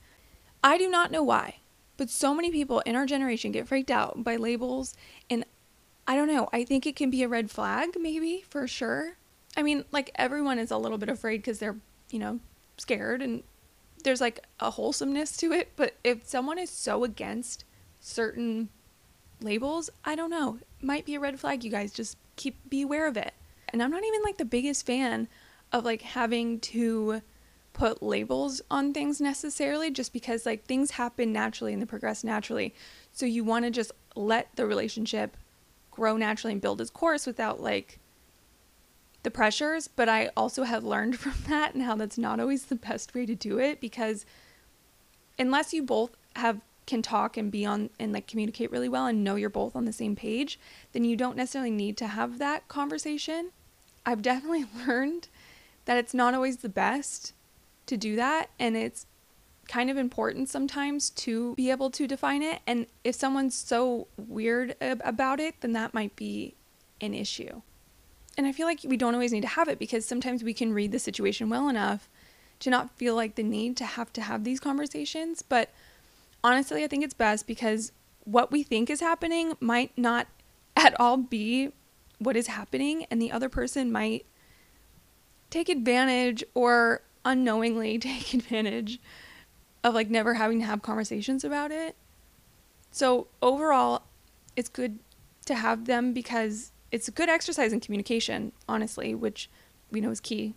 [0.64, 1.56] I do not know why,
[1.96, 4.94] but so many people in our generation get freaked out by labels
[5.30, 5.44] and
[6.06, 6.48] I don't know.
[6.52, 9.18] I think it can be a red flag maybe for sure.
[9.56, 11.76] I mean, like everyone is a little bit afraid cuz they're,
[12.10, 12.40] you know,
[12.78, 13.42] scared and
[14.04, 17.64] there's like a wholesomeness to it, but if someone is so against
[18.00, 18.70] certain
[19.40, 20.58] labels, I don't know.
[20.80, 21.92] Might be a red flag, you guys.
[21.92, 23.34] Just keep be aware of it.
[23.68, 25.28] And I'm not even like the biggest fan
[25.72, 27.22] of like having to
[27.72, 32.74] put labels on things necessarily just because like things happen naturally and they progress naturally.
[33.12, 35.36] So you want to just let the relationship
[35.90, 37.98] grow naturally and build its course without like
[39.22, 42.76] the pressures, but I also have learned from that and how that's not always the
[42.76, 44.24] best way to do it because
[45.38, 49.22] unless you both have can talk and be on and like communicate really well and
[49.22, 50.58] know you're both on the same page,
[50.92, 53.50] then you don't necessarily need to have that conversation.
[54.04, 55.28] I've definitely learned
[55.84, 57.34] that it's not always the best
[57.86, 59.06] to do that and it's
[59.68, 64.74] kind of important sometimes to be able to define it and if someone's so weird
[64.80, 66.54] about it then that might be
[67.00, 67.60] an issue.
[68.38, 70.72] And I feel like we don't always need to have it because sometimes we can
[70.72, 72.08] read the situation well enough
[72.60, 75.70] to not feel like the need to have to have these conversations, but
[76.42, 77.92] honestly, I think it's best because
[78.24, 80.26] what we think is happening might not
[80.76, 81.72] at all be
[82.18, 84.26] what is happening, and the other person might
[85.50, 89.00] take advantage or unknowingly take advantage
[89.84, 91.96] of like never having to have conversations about it.
[92.90, 94.02] So, overall,
[94.56, 94.98] it's good
[95.46, 99.50] to have them because it's a good exercise in communication, honestly, which
[99.90, 100.54] we know is key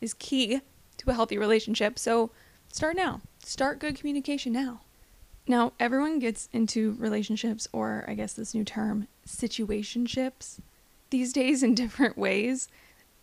[0.00, 0.60] is key
[0.98, 1.98] to a healthy relationship.
[1.98, 2.30] So,
[2.68, 3.20] start now.
[3.44, 4.80] Start good communication now.
[5.46, 10.60] Now, everyone gets into relationships, or I guess this new term, situationships,
[11.10, 12.68] these days in different ways.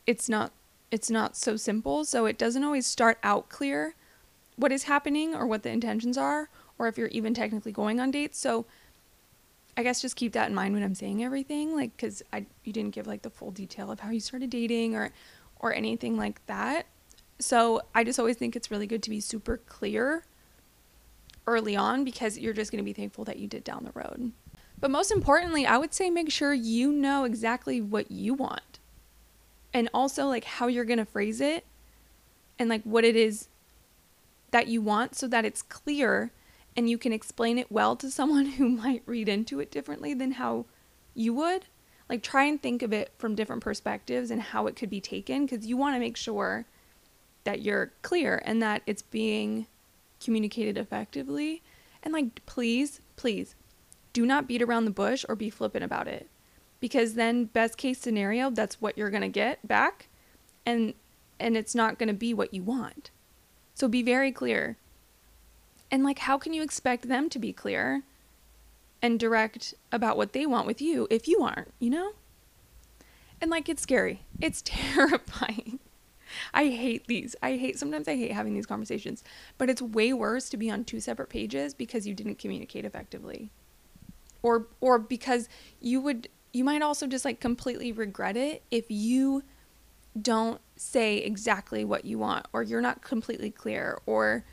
[0.06, 0.52] It's not
[0.92, 3.96] it's not so simple, so it doesn't always start out clear
[4.58, 8.12] what is happening or what the intentions are, or if you're even technically going on
[8.12, 8.38] dates.
[8.38, 8.66] So
[9.78, 12.74] I guess just keep that in mind when I'm saying everything, like because I you
[12.74, 15.12] didn't give like the full detail of how you started dating or
[15.60, 16.88] or anything like that.
[17.40, 20.26] So I just always think it's really good to be super clear
[21.52, 24.32] early on because you're just going to be thankful that you did down the road.
[24.80, 28.80] But most importantly, I would say make sure you know exactly what you want.
[29.74, 31.66] And also like how you're going to phrase it
[32.58, 33.48] and like what it is
[34.50, 36.32] that you want so that it's clear
[36.76, 40.34] and you can explain it well to someone who might read into it differently than
[40.34, 40.66] how
[41.14, 41.66] you would.
[42.10, 45.46] Like try and think of it from different perspectives and how it could be taken
[45.46, 46.66] because you want to make sure
[47.44, 49.68] that you're clear and that it's being
[50.24, 51.62] communicated effectively.
[52.04, 53.56] And like, please, please
[54.14, 56.28] do not beat around the bush or be flippant about it.
[56.80, 60.08] Because then, best case scenario, that's what you're going to get back.
[60.66, 60.94] And
[61.40, 63.10] and it's not going to be what you want.
[63.74, 64.78] So be very clear.
[65.90, 68.04] And like how can you expect them to be clear
[69.02, 72.12] and direct about what they want with you if you aren't, you know?
[73.42, 74.22] And like it's scary.
[74.40, 75.71] It's terrifying.
[76.54, 77.36] I hate these.
[77.42, 79.24] I hate sometimes I hate having these conversations,
[79.58, 83.52] but it's way worse to be on two separate pages because you didn't communicate effectively.
[84.44, 85.48] Or or because
[85.80, 89.44] you would you might also just like completely regret it if you
[90.20, 94.44] don't say exactly what you want or you're not completely clear or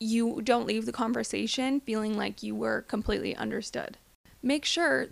[0.00, 3.96] you don't leave the conversation feeling like you were completely understood.
[4.42, 5.08] Make sure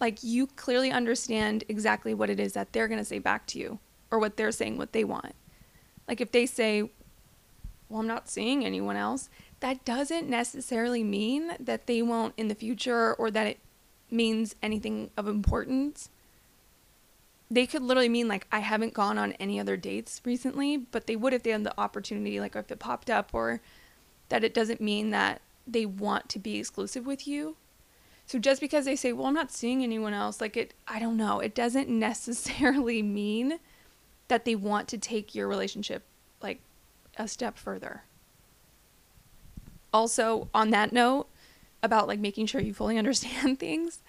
[0.00, 3.58] like you clearly understand exactly what it is that they're going to say back to
[3.58, 3.78] you
[4.10, 5.34] or what they're saying what they want.
[6.08, 6.90] Like if they say,
[7.88, 9.28] "Well, I'm not seeing anyone else,"
[9.60, 13.58] that doesn't necessarily mean that they won't in the future or that it
[14.10, 16.10] means anything of importance.
[17.50, 21.16] They could literally mean like I haven't gone on any other dates recently, but they
[21.16, 23.60] would if they had the opportunity like if it popped up or
[24.28, 27.56] that it doesn't mean that they want to be exclusive with you.
[28.26, 31.16] So just because they say, "Well, I'm not seeing anyone else," like it I don't
[31.16, 33.58] know, it doesn't necessarily mean
[34.28, 36.04] that they want to take your relationship
[36.42, 36.60] like
[37.16, 38.02] a step further.
[39.92, 41.28] Also, on that note,
[41.82, 44.00] about like making sure you fully understand things,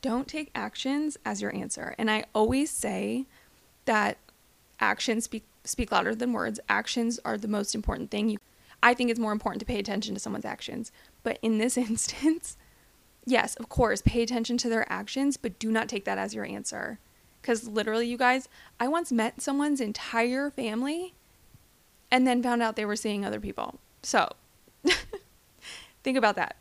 [0.00, 1.94] don't take actions as your answer.
[1.98, 3.26] And I always say
[3.84, 4.18] that
[4.80, 6.58] actions speak speak louder than words.
[6.68, 8.28] Actions are the most important thing.
[8.28, 8.38] You
[8.82, 10.90] I think it's more important to pay attention to someone's actions.
[11.22, 12.56] But in this instance,
[13.24, 16.44] yes, of course, pay attention to their actions, but do not take that as your
[16.44, 16.98] answer.
[17.42, 21.12] Because literally, you guys, I once met someone's entire family
[22.10, 23.80] and then found out they were seeing other people.
[24.02, 24.32] So
[26.04, 26.56] think about that.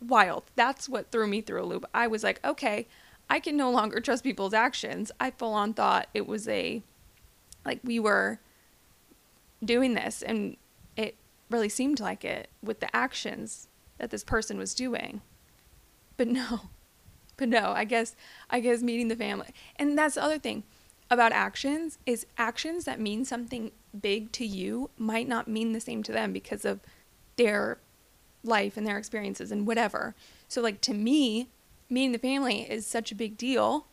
[0.00, 0.44] Wild.
[0.54, 1.84] That's what threw me through a loop.
[1.92, 2.86] I was like, okay,
[3.28, 5.10] I can no longer trust people's actions.
[5.18, 6.82] I full on thought it was a,
[7.64, 8.38] like, we were
[9.64, 10.56] doing this and
[10.96, 11.16] it
[11.50, 13.68] really seemed like it with the actions
[13.98, 15.22] that this person was doing.
[16.16, 16.68] But no,
[17.36, 18.14] but no, I guess,
[18.50, 19.48] I guess meeting the family.
[19.76, 20.64] And that's the other thing
[21.10, 23.70] about actions is actions that mean something
[24.00, 26.80] big to you might not mean the same to them because of
[27.36, 27.78] their
[28.42, 30.14] life and their experiences and whatever.
[30.48, 31.48] So like to me,
[31.88, 33.86] meeting the family is such a big deal.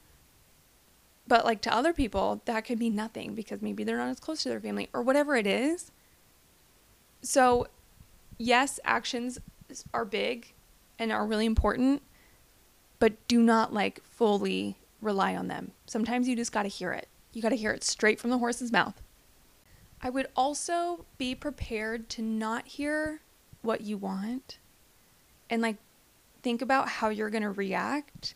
[1.27, 4.43] But like to other people, that could mean nothing because maybe they're not as close
[4.43, 5.91] to their family or whatever it is.
[7.21, 7.67] So,
[8.37, 9.39] yes, actions
[9.93, 10.53] are big
[10.97, 12.01] and are really important,
[13.01, 15.71] but do not like fully rely on them.
[15.87, 17.07] Sometimes you just got to hear it.
[17.33, 19.01] You got to hear it straight from the horse's mouth.
[20.03, 23.21] I would also be prepared to not hear
[23.63, 24.59] what you want
[25.49, 25.77] and like
[26.43, 28.35] think about how you're going to react.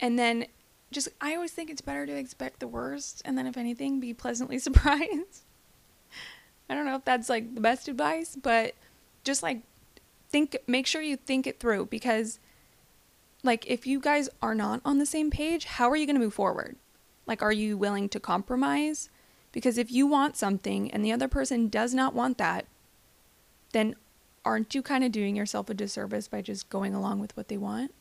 [0.00, 0.46] And then
[0.90, 4.14] just, I always think it's better to expect the worst and then, if anything, be
[4.14, 5.42] pleasantly surprised.
[6.70, 8.74] I don't know if that's like the best advice, but
[9.24, 9.60] just like
[10.30, 12.38] think, make sure you think it through because,
[13.42, 16.22] like, if you guys are not on the same page, how are you going to
[16.22, 16.76] move forward?
[17.26, 19.10] Like, are you willing to compromise?
[19.52, 22.66] Because if you want something and the other person does not want that,
[23.72, 23.94] then
[24.44, 27.56] aren't you kind of doing yourself a disservice by just going along with what they
[27.56, 27.92] want?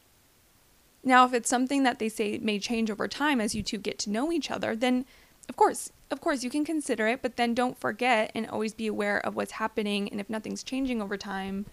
[1.03, 3.97] Now, if it's something that they say may change over time as you two get
[3.99, 5.05] to know each other, then
[5.49, 8.87] of course, of course, you can consider it, but then don't forget and always be
[8.87, 10.07] aware of what's happening.
[10.09, 11.65] And if nothing's changing over time,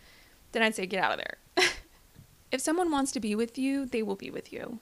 [0.52, 1.68] then I'd say get out of there.
[2.51, 4.80] if someone wants to be with you, they will be with you.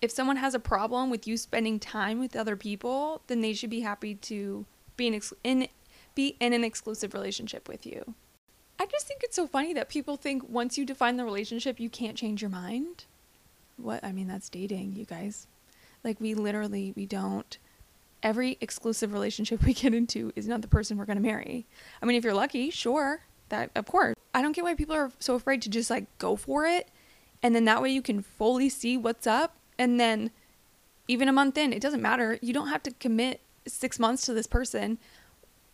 [0.00, 3.70] If someone has a problem with you spending time with other people, then they should
[3.70, 5.68] be happy to be in, in
[6.14, 8.14] be in an exclusive relationship with you.
[8.78, 11.88] I just think it's so funny that people think once you define the relationship, you
[11.88, 13.04] can't change your mind.
[13.76, 14.02] What?
[14.04, 15.46] I mean, that's dating, you guys.
[16.02, 17.56] Like, we literally, we don't.
[18.22, 21.66] Every exclusive relationship we get into is not the person we're going to marry.
[22.02, 24.16] I mean, if you're lucky, sure, that, of course.
[24.34, 26.88] I don't get why people are so afraid to just like go for it.
[27.42, 29.56] And then that way you can fully see what's up.
[29.78, 30.30] And then
[31.08, 32.38] even a month in, it doesn't matter.
[32.40, 34.98] You don't have to commit six months to this person.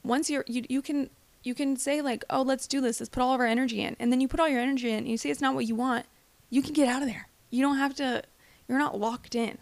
[0.03, 1.11] Once you're, you, you can
[1.45, 3.01] you can say like, "Oh, let's do this.
[3.01, 4.99] Let's put all of our energy in." And then you put all your energy in,
[4.99, 6.07] and you see it's not what you want.
[6.51, 7.29] You can get out of there.
[7.51, 8.23] You don't have to
[8.69, 9.59] you're not locked in.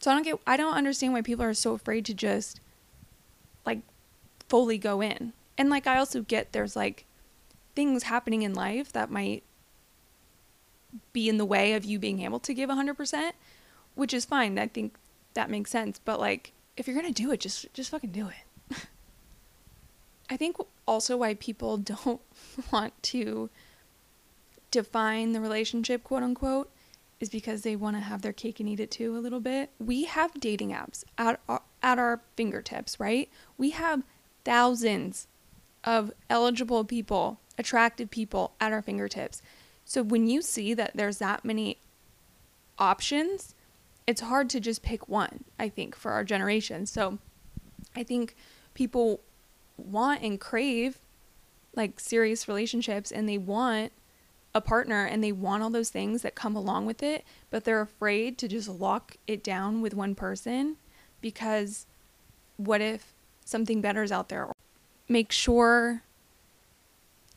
[0.00, 2.60] So I don't get I don't understand why people are so afraid to just
[3.64, 3.80] like
[4.48, 5.32] fully go in.
[5.56, 7.04] And like I also get there's like
[7.74, 9.42] things happening in life that might
[11.12, 13.32] be in the way of you being able to give 100%,
[13.94, 14.58] which is fine.
[14.58, 14.94] I think
[15.34, 18.28] that makes sense, but like if you're going to do it, just just fucking do
[18.28, 18.76] it.
[20.30, 20.56] I think
[20.86, 22.20] also why people don't
[22.70, 23.50] want to
[24.70, 26.70] define the relationship, quote unquote,
[27.20, 29.70] is because they want to have their cake and eat it too a little bit.
[29.78, 33.28] We have dating apps at our, at our fingertips, right?
[33.56, 34.02] We have
[34.44, 35.28] thousands
[35.84, 39.42] of eligible people, attractive people at our fingertips.
[39.84, 41.78] So when you see that there's that many
[42.78, 43.54] options,
[44.06, 46.86] it's hard to just pick one, I think, for our generation.
[46.86, 47.18] So
[47.94, 48.34] I think
[48.74, 49.20] people
[49.76, 50.98] want and crave
[51.74, 53.92] like serious relationships and they want
[54.54, 57.80] a partner and they want all those things that come along with it, but they're
[57.80, 60.76] afraid to just lock it down with one person
[61.20, 61.86] because
[62.58, 64.52] what if something better is out there?
[65.08, 66.02] Make sure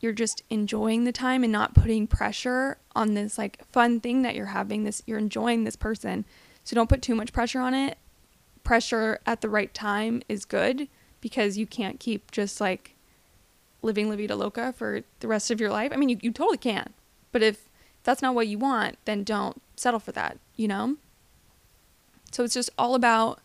[0.05, 4.35] you're just enjoying the time and not putting pressure on this like fun thing that
[4.35, 6.23] you're having this you're enjoying this person.
[6.63, 7.97] So don't put too much pressure on it.
[8.63, 10.87] Pressure at the right time is good
[11.21, 12.95] because you can't keep just like
[13.81, 15.91] living La Vida Loca for the rest of your life.
[15.91, 16.93] I mean, you, you totally can.
[17.31, 17.67] But if
[18.03, 20.97] that's not what you want, then don't settle for that, you know?
[22.31, 23.39] So it's just all about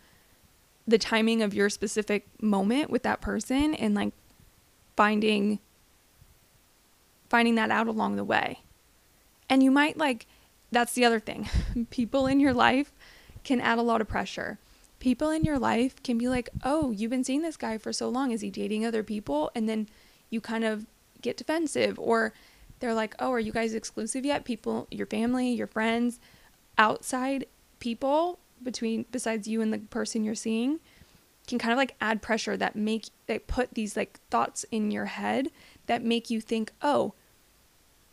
[0.86, 4.12] the timing of your specific moment with that person and like
[4.96, 5.58] finding
[7.30, 8.60] finding that out along the way.
[9.48, 10.26] And you might like
[10.70, 11.48] that's the other thing.
[11.90, 12.92] People in your life
[13.42, 14.58] can add a lot of pressure
[15.00, 18.08] people in your life can be like, oh, you've been seeing this guy for so
[18.08, 18.30] long.
[18.30, 19.50] Is he dating other people?
[19.54, 19.88] And then
[20.28, 20.86] you kind of
[21.20, 21.98] get defensive.
[21.98, 22.32] Or
[22.78, 24.44] they're like, oh, are you guys exclusive yet?
[24.44, 26.20] People, your family, your friends,
[26.78, 27.46] outside
[27.80, 30.78] people between, besides you and the person you're seeing,
[31.48, 35.06] can kind of like add pressure that make that put these like thoughts in your
[35.06, 35.48] head
[35.86, 37.14] that make you think, "Oh,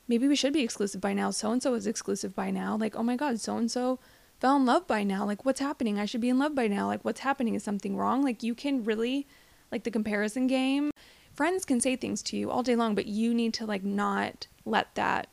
[0.08, 1.32] maybe we should be exclusive by now.
[1.32, 2.78] So and so is exclusive by now.
[2.78, 3.99] Like, oh my god, so and so
[4.39, 5.26] fell in love by now.
[5.26, 5.99] Like, what's happening?
[5.99, 6.88] I should be in love by now.
[6.88, 7.55] Like, what's happening?
[7.55, 8.24] Is something wrong?
[8.24, 9.28] Like, you can really
[9.72, 10.91] like the comparison game.
[11.34, 14.47] Friends can say things to you all day long, but you need to like not
[14.66, 15.28] let that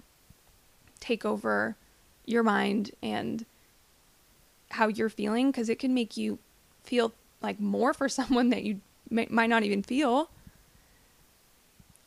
[1.01, 1.77] take over
[2.27, 3.47] your mind and
[4.71, 6.39] how you're feeling because it can make you
[6.83, 7.13] feel
[7.43, 10.31] like more for someone that you may, might not even feel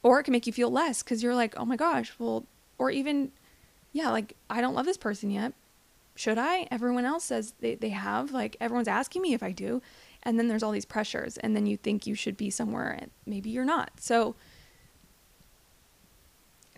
[0.04, 2.46] or it can make you feel less because you're like oh my gosh well
[2.78, 3.32] or even
[3.94, 5.54] yeah like i don't love this person yet.
[6.16, 6.68] Should i?
[6.72, 9.82] Everyone else says they, they have like everyone's asking me if i do.
[10.24, 13.12] And then there's all these pressures and then you think you should be somewhere and
[13.26, 13.92] maybe you're not.
[14.00, 14.36] So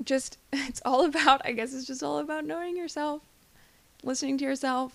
[0.04, 3.22] just it's all about i guess it's just all about knowing yourself
[4.04, 4.94] listening to yourself.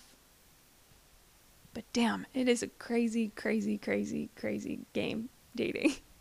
[1.73, 5.95] But damn it is a crazy crazy crazy crazy game dating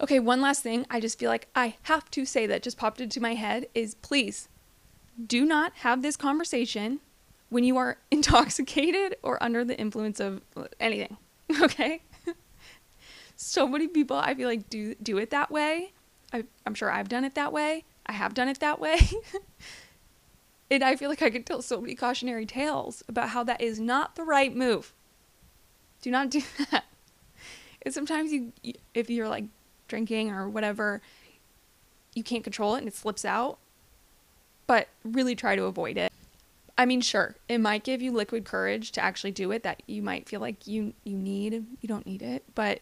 [0.00, 3.00] okay one last thing i just feel like i have to say that just popped
[3.00, 4.48] into my head is please
[5.26, 7.00] do not have this conversation
[7.48, 10.42] when you are intoxicated or under the influence of
[10.80, 11.16] anything.
[11.62, 12.02] Okay?
[13.36, 15.92] so many people I feel like do do it that way.
[16.30, 17.86] I, I'm sure I've done it that way.
[18.04, 18.98] I have done it that way.
[20.70, 23.80] and I feel like I could tell so many cautionary tales about how that is
[23.80, 24.92] not the right move.
[26.02, 26.84] Do not do that.
[27.80, 28.52] And sometimes you,
[28.92, 29.46] if you're like
[29.88, 31.00] drinking or whatever,
[32.14, 33.58] you can't control it and it slips out.
[34.66, 36.12] But really try to avoid it.
[36.76, 40.02] I mean, sure, it might give you liquid courage to actually do it that you
[40.02, 41.64] might feel like you you need.
[41.80, 42.80] You don't need it, but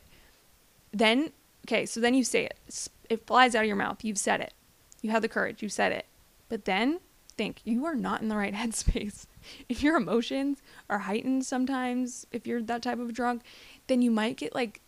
[0.93, 1.31] then
[1.67, 2.89] okay, so then you say it.
[3.09, 4.05] It flies out of your mouth.
[4.05, 4.53] You've said it.
[5.01, 5.63] You have the courage.
[5.63, 6.07] You said it.
[6.49, 7.01] But then
[7.37, 9.27] think you are not in the right headspace.
[9.69, 13.43] If your emotions are heightened sometimes, if you're that type of drunk,
[13.87, 14.81] then you might get like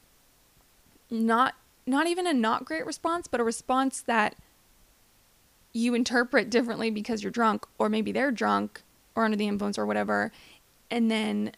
[1.11, 1.55] not
[1.89, 4.37] not even a not great response, but a response that
[5.73, 8.83] you interpret differently because you're drunk or maybe they're drunk
[9.15, 10.33] or under the influence or whatever.
[10.91, 11.53] And then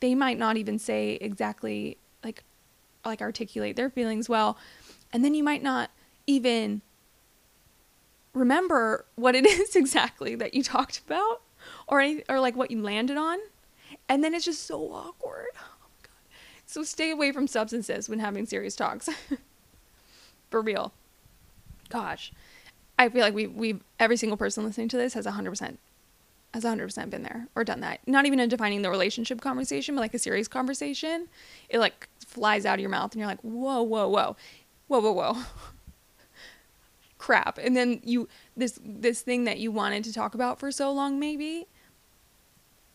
[0.00, 2.42] they might not even say exactly like
[3.04, 4.56] like articulate their feelings well.
[5.12, 5.90] And then you might not
[6.26, 6.82] even
[8.32, 11.42] remember what it is exactly that you talked about
[11.86, 13.38] or any, or like what you landed on.
[14.08, 15.48] And then it's just so awkward.
[15.60, 15.72] Oh
[16.72, 19.08] so stay away from substances when having serious talks
[20.52, 20.92] for real
[21.88, 22.32] gosh
[22.98, 25.78] i feel like we we every single person listening to this has 100%
[26.54, 28.00] has 100% been there or done that.
[28.06, 31.28] Not even in defining the relationship conversation, but like a serious conversation.
[31.68, 34.36] It like flies out of your mouth and you're like, whoa, whoa, whoa,
[34.88, 35.42] whoa, whoa, whoa.
[37.18, 37.58] Crap.
[37.58, 41.18] And then you, this, this thing that you wanted to talk about for so long,
[41.18, 41.66] maybe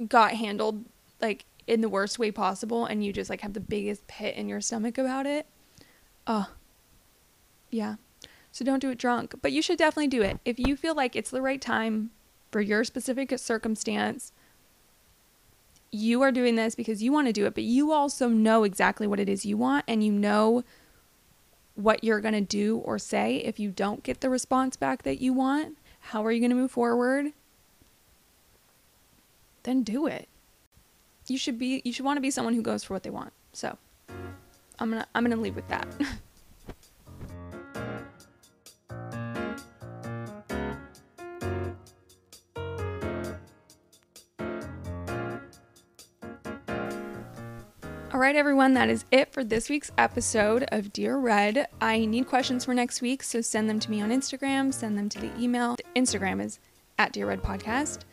[0.07, 0.85] got handled
[1.19, 2.85] like in the worst way possible.
[2.85, 5.47] And you just like have the biggest pit in your stomach about it.
[6.27, 6.45] Uh,
[7.69, 7.95] yeah.
[8.51, 10.39] So don't do it drunk, but you should definitely do it.
[10.43, 12.11] If you feel like it's the right time
[12.51, 14.31] for your specific circumstance.
[15.91, 19.07] You are doing this because you want to do it, but you also know exactly
[19.07, 20.63] what it is you want and you know
[21.75, 25.21] what you're going to do or say if you don't get the response back that
[25.21, 25.77] you want.
[25.99, 27.27] How are you going to move forward?
[29.63, 30.27] Then do it.
[31.27, 33.33] You should be you should want to be someone who goes for what they want.
[33.51, 33.77] So,
[34.79, 35.87] I'm going to I'm going to leave with that.
[48.17, 51.67] All right, everyone, that is it for this week's episode of Dear Red.
[51.79, 55.07] I need questions for next week, so send them to me on Instagram, send them
[55.09, 55.75] to the email.
[55.75, 56.57] The Instagram is
[56.97, 58.05] at Dear Red Podcast.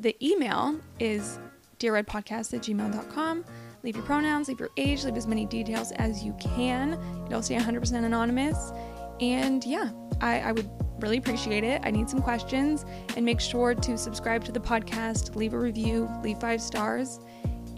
[0.00, 1.38] The email is
[1.78, 3.44] dearredpodcast at gmail.com.
[3.84, 6.98] Leave your pronouns, leave your age, leave as many details as you can.
[7.26, 8.72] It'll stay 100% anonymous.
[9.20, 11.82] And yeah, I, I would really appreciate it.
[11.84, 12.84] I need some questions.
[13.16, 17.20] And make sure to subscribe to the podcast, leave a review, leave five stars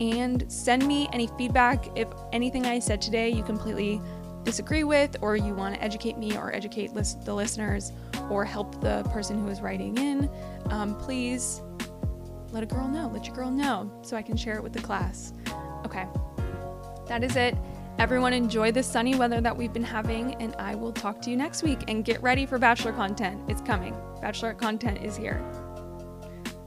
[0.01, 4.01] and send me any feedback if anything I said today you completely
[4.45, 7.92] disagree with, or you want to educate me or educate the listeners
[8.30, 10.30] or help the person who is writing in.
[10.66, 11.62] Um, please
[12.53, 14.82] let a girl know, let your girl know so I can share it with the
[14.82, 15.32] class.
[15.84, 16.07] Okay,
[17.07, 17.57] that is it.
[17.99, 21.36] Everyone, enjoy the sunny weather that we've been having, and I will talk to you
[21.36, 21.78] next week.
[21.86, 23.40] And get ready for Bachelor content.
[23.49, 23.97] It's coming.
[24.20, 25.40] Bachelor content is here.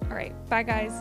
[0.03, 0.93] All right, bye, guys.